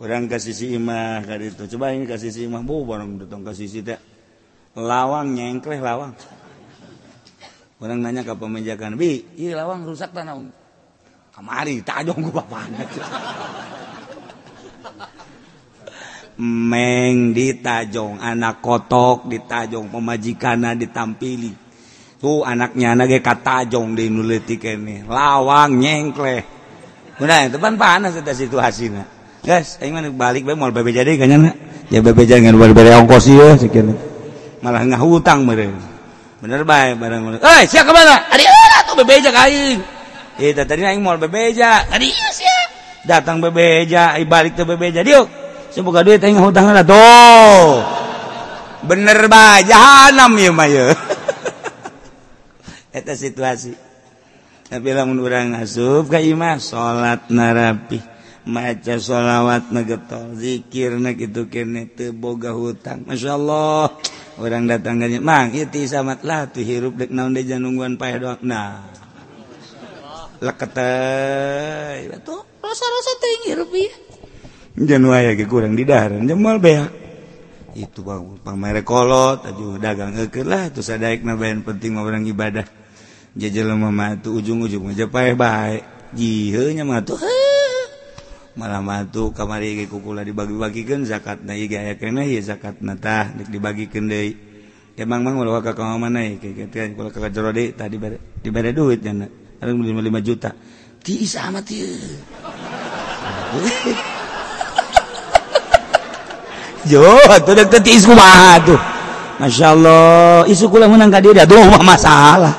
kurang 0.03 0.27
kasih 0.27 0.51
sisi 0.51 0.75
imah 0.75 1.23
itu 1.39 1.63
coba 1.79 1.95
ini 1.95 2.11
kasih 2.11 2.35
sisi 2.35 2.51
imah 2.51 2.67
bu 2.67 2.83
barang 2.83 3.23
datang 3.23 3.47
kasih 3.47 3.71
sisi 3.71 3.87
teh. 3.87 3.95
Lawang 4.75 5.31
nyengkleh 5.31 5.79
lawang. 5.79 6.11
Orang 7.79 8.03
nanya 8.03 8.27
ke 8.27 8.35
pemenjakan 8.35 8.99
bi 8.99 9.23
iya 9.39 9.63
lawang 9.63 9.87
rusak 9.87 10.11
tanah 10.11 10.43
kamari 11.31 11.87
tajong 11.87 12.19
ku 12.19 12.31
bapaknya 12.35 12.83
meng 16.43 17.31
ditajong 17.31 18.19
anak 18.19 18.59
kotok 18.59 19.31
ditajong 19.31 19.87
pemajikana 19.87 20.75
ditampili. 20.75 21.55
Tuh 22.19 22.43
anaknya 22.43 22.99
anak 22.99 23.23
katajong 23.23 23.95
di 23.95 24.11
nuletik 24.11 24.67
ini 24.67 25.07
lawang 25.07 25.79
nyengkleh. 25.79 26.43
Udah 27.23 27.47
depan 27.47 27.79
pan 27.79 28.03
panas 28.03 28.19
itu 28.19 28.35
situasinya 28.35 29.22
Guys, 29.43 29.75
aing 29.83 29.91
mah 29.91 30.07
balik 30.07 30.47
bae 30.47 30.55
moal 30.55 30.71
babeja 30.71 31.03
deui 31.03 31.19
kanyana. 31.19 31.51
Ya 31.91 31.99
babeja 31.99 32.39
ngan 32.39 32.55
bari 32.55 32.95
ongkos 32.95 33.27
ieu 33.27 33.59
sekian 33.59 33.91
Malah 34.63 34.87
ngahutang 34.87 35.43
meureun. 35.43 35.75
Bener 36.39 36.63
bae 36.63 36.95
barang. 36.95 37.43
Eh, 37.43 37.67
sia 37.67 37.83
ka 37.83 37.91
mana? 37.91 38.23
Ari 38.31 38.47
heula 38.47 38.79
tuh 38.87 38.95
bebe 39.03 39.19
ka 39.19 39.51
aing. 39.51 39.83
eta 40.39 40.63
tadi 40.63 40.87
aing 40.87 41.03
moal 41.03 41.19
babeja. 41.19 41.83
Tadi 41.91 42.07
ieu 42.07 42.31
sia. 42.31 42.59
Datang 43.03 43.43
bebe 43.43 43.83
ai 43.91 44.23
balik 44.23 44.55
teh 44.55 44.63
babeja 44.63 45.03
yuk 45.03 45.27
Semoga 45.75 46.07
duit 46.07 46.23
aing 46.23 46.39
hutangna 46.39 46.87
tuh. 46.87 47.83
Bener 48.87 49.27
bae 49.27 49.67
jahanam 49.67 50.39
ieu 50.39 50.55
mah 50.55 50.71
ieu. 50.71 50.87
Eta 52.95 53.19
situasi. 53.19 53.75
Tapi 54.71 54.89
lamun 54.95 55.19
urang 55.19 55.59
asup 55.59 56.15
ka 56.15 56.23
imah 56.23 56.63
salat 56.63 57.27
narapi. 57.27 58.12
maca 58.49 58.95
sholawat 58.99 59.71
nagetol 59.71 60.35
dzikir 60.35 60.99
na 60.99 61.15
gitu 61.15 61.47
kene 61.47 61.91
teu 61.93 62.11
boga 62.15 62.51
hutang. 62.55 63.07
Masya 63.07 63.39
Allah. 63.39 63.95
Orang 64.41 64.65
datang 64.65 64.97
ganya 64.97 65.21
mang 65.21 65.53
ieu 65.53 65.69
ti 65.69 65.85
lah 65.93 66.49
tuh 66.49 66.65
hirup 66.65 66.97
dek 66.97 67.13
naon 67.13 67.37
deui 67.37 67.45
janungguan 67.45 68.01
paeh 68.01 68.17
doang. 68.17 68.41
Nah. 68.43 68.89
Leket 70.43 70.75
euy 70.75 72.11
rasa-rasa 72.63 73.13
teh 73.21 73.53
hirup 73.53 73.71
ieu 73.77 73.93
jangan 74.73 75.37
ge 75.37 75.45
kurang 75.45 75.77
di 75.77 75.85
daran 75.85 76.25
jemal 76.25 76.57
beak 76.57 76.89
itu 77.77 78.01
bang 78.01 78.41
pamere 78.41 78.81
kolot 78.81 79.45
dagang 79.81 80.17
eukeun 80.17 80.49
lah 80.49 80.69
terus 80.73 80.89
sadaekna 80.89 81.37
bayan 81.41 81.65
penting 81.65 81.97
mah 81.97 82.05
orang 82.05 82.25
ibadah. 82.29 82.69
Jajal 83.33 83.73
mah 83.81 84.21
ujung-ujung 84.21 84.93
aja 84.93 85.09
paeh 85.09 85.33
bae. 85.33 85.81
Jiheunya 86.13 86.85
mah 86.85 87.01
tuh 87.01 87.17
malamatu 88.55 89.33
kamari 89.33 89.89
kukula 89.89 90.25
dibagi-bagikan 90.25 91.09
zakat 91.09 91.41
na 91.45 91.57
zakat 92.41 92.81
natah 92.85 93.33
dibagikan 93.49 94.09
deui 94.09 94.37
emang 94.97 95.25
mang 95.25 95.41
ulah 95.41 95.65
ka 95.65 95.73
ka 95.73 95.97
mana 95.97 96.21
kayak 96.37 96.93
kula 96.93 97.09
ka 97.09 97.33
jero 97.33 97.51
deui 97.51 97.73
tadi 97.73 97.97
dibere 98.45 98.71
duit 98.77 99.01
nya 99.01 99.29
ada 99.63 99.71
beli 99.73 99.95
5 99.95 100.21
juta 100.21 100.51
ti 101.01 101.25
sama 101.25 101.65
ti 101.65 101.81
Jo, 106.83 107.15
tuh 107.47 107.55
dek 107.55 107.71
teti 107.71 107.95
isku 107.95 108.11
mah 108.11 108.59
tuh. 108.67 108.81
Masya 109.39 109.67
Allah, 109.71 110.43
isu 110.51 110.67
kula 110.67 110.91
menang 110.91 111.15
ka 111.15 111.23
dia 111.23 111.47
doa 111.47 111.79
masalah. 111.79 112.51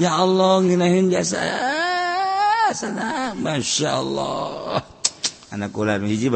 Ya 0.00 0.16
Allah, 0.16 0.64
nginahin 0.64 1.12
jasa 1.12 1.44
sana. 2.72 3.36
Masya 3.36 4.00
Allah. 4.00 4.80
hiji 6.04 6.28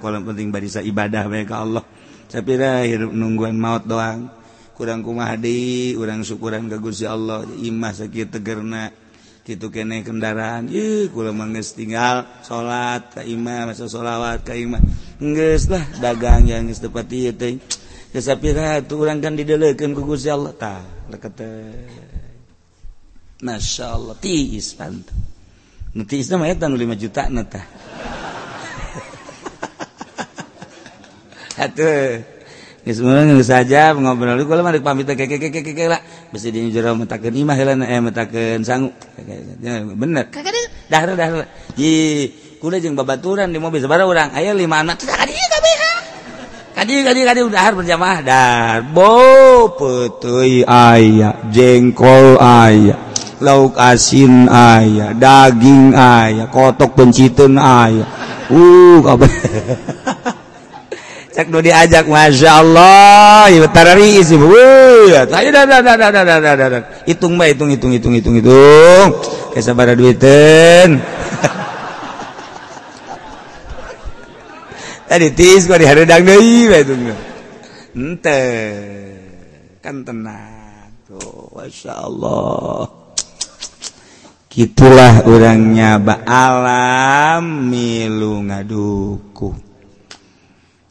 kolam 0.00 0.22
penting 0.24 0.48
barisa 0.48 0.80
ibadah 0.80 1.24
ka 1.44 1.56
Allah. 1.62 1.84
Sapira 2.26 2.82
hirup 2.82 3.14
nungguan 3.14 3.54
maut 3.54 3.86
doang. 3.86 4.32
Kurang 4.76 5.00
kumahdi 5.00 5.96
urang 5.96 6.20
syukuran 6.20 6.68
kagusi 6.68 7.08
Allah. 7.08 7.46
Imah 7.46 7.96
sakit 7.96 8.28
tegerna 8.28 8.92
gitu 9.46 9.70
kene 9.70 10.02
kendaraan. 10.02 10.68
Y 10.68 11.08
kula 11.08 11.30
mangges 11.30 11.78
tinggal 11.78 12.26
salat 12.42 13.14
ka 13.14 13.22
imah 13.22 13.70
masa 13.70 13.86
sholawat 13.86 14.42
ka 14.42 14.52
imah. 14.58 14.82
Geus 15.22 15.70
lah 15.72 15.86
dagang 16.02 16.44
yang 16.50 16.68
geus 16.68 16.82
tepat 16.82 17.08
ieu 17.14 17.32
teh. 17.32 17.56
Kesapira 18.10 18.82
tuh 18.84 19.06
urang 19.06 19.22
kan 19.22 19.38
dideuleukeun 19.38 19.94
ku 19.94 20.02
Gusti 20.04 20.28
Allah. 20.28 20.52
Tah 20.52 20.82
leket 21.08 21.40
Masya 23.36 23.86
Allah 23.92 24.16
tiis 24.16 24.72
pantang 24.72 25.35
nanti 25.96 26.20
isna 26.20 26.36
ah. 26.36 26.40
mah 26.44 26.48
eta 26.52 26.68
5 26.68 26.76
juta 27.00 27.22
nata 27.32 27.64
atuh. 31.56 32.36
Geus 32.86 33.02
meung 33.02 33.34
geus 33.34 33.50
saja 33.50 33.90
ngobrol 33.98 34.38
kula 34.46 34.62
mah 34.62 34.70
pamit 34.78 35.10
ke 35.10 35.26
ke 35.26 35.50
ke 35.50 35.60
ke 35.74 35.84
lah. 35.90 35.98
Besi 36.30 36.54
di 36.54 36.70
jero 36.70 36.94
metakeun 36.94 37.34
imah 37.34 37.56
heula 37.58 37.74
eh 37.82 37.98
metakeun 37.98 38.62
sangu. 38.62 38.94
Bener. 39.98 40.30
Kagak 40.30 40.54
dah 40.86 41.02
dahar 41.18 41.50
di 41.74 41.90
kula 42.62 42.78
jeung 42.78 42.94
babaturan 42.94 43.50
di 43.50 43.58
mobil 43.58 43.82
sabaraha 43.82 44.06
urang. 44.06 44.30
Aya 44.30 44.54
5 44.54 44.62
anak. 44.70 45.02
Kadi 45.02 45.10
kadieu 45.10 45.48
kabeh 45.50 45.74
kadi 46.76 46.94
kadi 47.02 47.20
kadi 47.26 47.40
udah 47.42 47.74
berjamaah. 47.74 48.18
Dah, 48.22 48.84
bo 48.84 49.66
petui 49.74 50.62
ayah 50.62 51.34
jengkol 51.50 52.38
ayah 52.38 53.05
lauk 53.42 53.76
asin 53.76 54.48
ayah 54.48 55.12
daging 55.12 55.92
ayah 55.92 56.48
kotok 56.48 56.96
pencitun 56.96 57.60
ayah 57.60 58.08
uh 58.48 58.98
kabeh 59.04 59.32
cek 61.36 61.52
do 61.52 61.60
diajak 61.60 62.08
masya 62.08 62.64
Allah. 62.64 63.52
Iya, 63.52 63.60
Ibu 63.60 63.68
tarari 63.68 64.24
isi. 64.24 64.40
Ya 65.12 65.28
tanya 65.28 65.68
dah 65.68 65.68
dah 65.68 65.84
dah 65.84 65.96
dah 66.00 66.24
dah 66.24 66.40
dah 66.40 66.56
dah 66.56 66.82
hitung 67.04 67.36
hitung 67.36 67.68
hitung 67.68 67.92
hitung 67.92 68.16
hitung 68.16 68.40
hitung. 68.40 69.08
Kayak 69.52 69.64
sabar 69.68 69.92
duiten. 69.92 70.96
Tadi 75.12 75.28
tis 75.36 75.68
gua 75.68 75.76
itu 75.76 75.92
ente. 77.92 78.40
Kan 79.84 80.08
tenang. 80.08 80.88
Masya 81.52 81.92
Allah. 82.00 83.05
gitulah 84.56 85.28
orangnya 85.28 86.00
ba 86.00 86.24
alam 86.24 87.68
milu 87.68 88.40
ngaduku. 88.40 89.52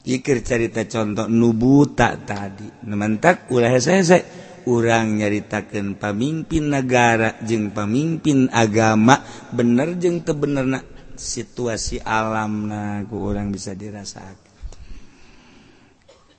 Pikir 0.05 0.45
cerita 0.45 0.85
contoh 0.85 1.25
nubu 1.25 1.89
tak 1.97 2.29
tadi. 2.29 2.69
Nementak 2.85 3.49
ulah 3.49 3.73
saya 3.81 4.21
orang 4.69 5.17
nyaritakan 5.17 5.97
pemimpin 5.97 6.69
negara 6.69 7.41
jeng 7.41 7.73
pemimpin 7.73 8.53
agama. 8.53 9.17
Bener 9.49 9.97
jeng 9.97 10.21
tebener 10.21 10.69
nak 10.69 10.85
situasi 11.17 12.05
alam 12.05 12.69
nah 12.69 13.01
ku 13.09 13.17
orang 13.23 13.49
bisa 13.49 13.71
dirasakan 13.71 14.45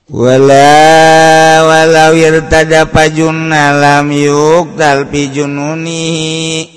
wala 0.07 0.79
walau 1.67 2.15
irtada 2.15 2.87
pajun 2.87 3.51
alam 3.51 4.07
yuk 4.07 4.79
talpi 4.79 5.27
jununi. 5.35 6.76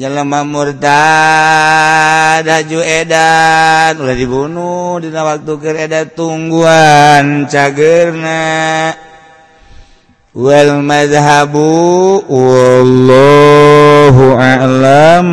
lemah 0.00 0.44
murtad 0.46 2.46
daju 2.46 2.80
edan. 2.80 3.98
Udah 3.98 4.16
dibunuh 4.16 5.00
di 5.02 5.10
waktu 5.10 5.52
kereda 5.58 6.06
tungguan 6.12 7.50
cagerna. 7.50 8.94
Wal 10.32 10.80
madhabu 10.80 12.24
wallahu 12.30 14.24
a'lam. 14.40 15.28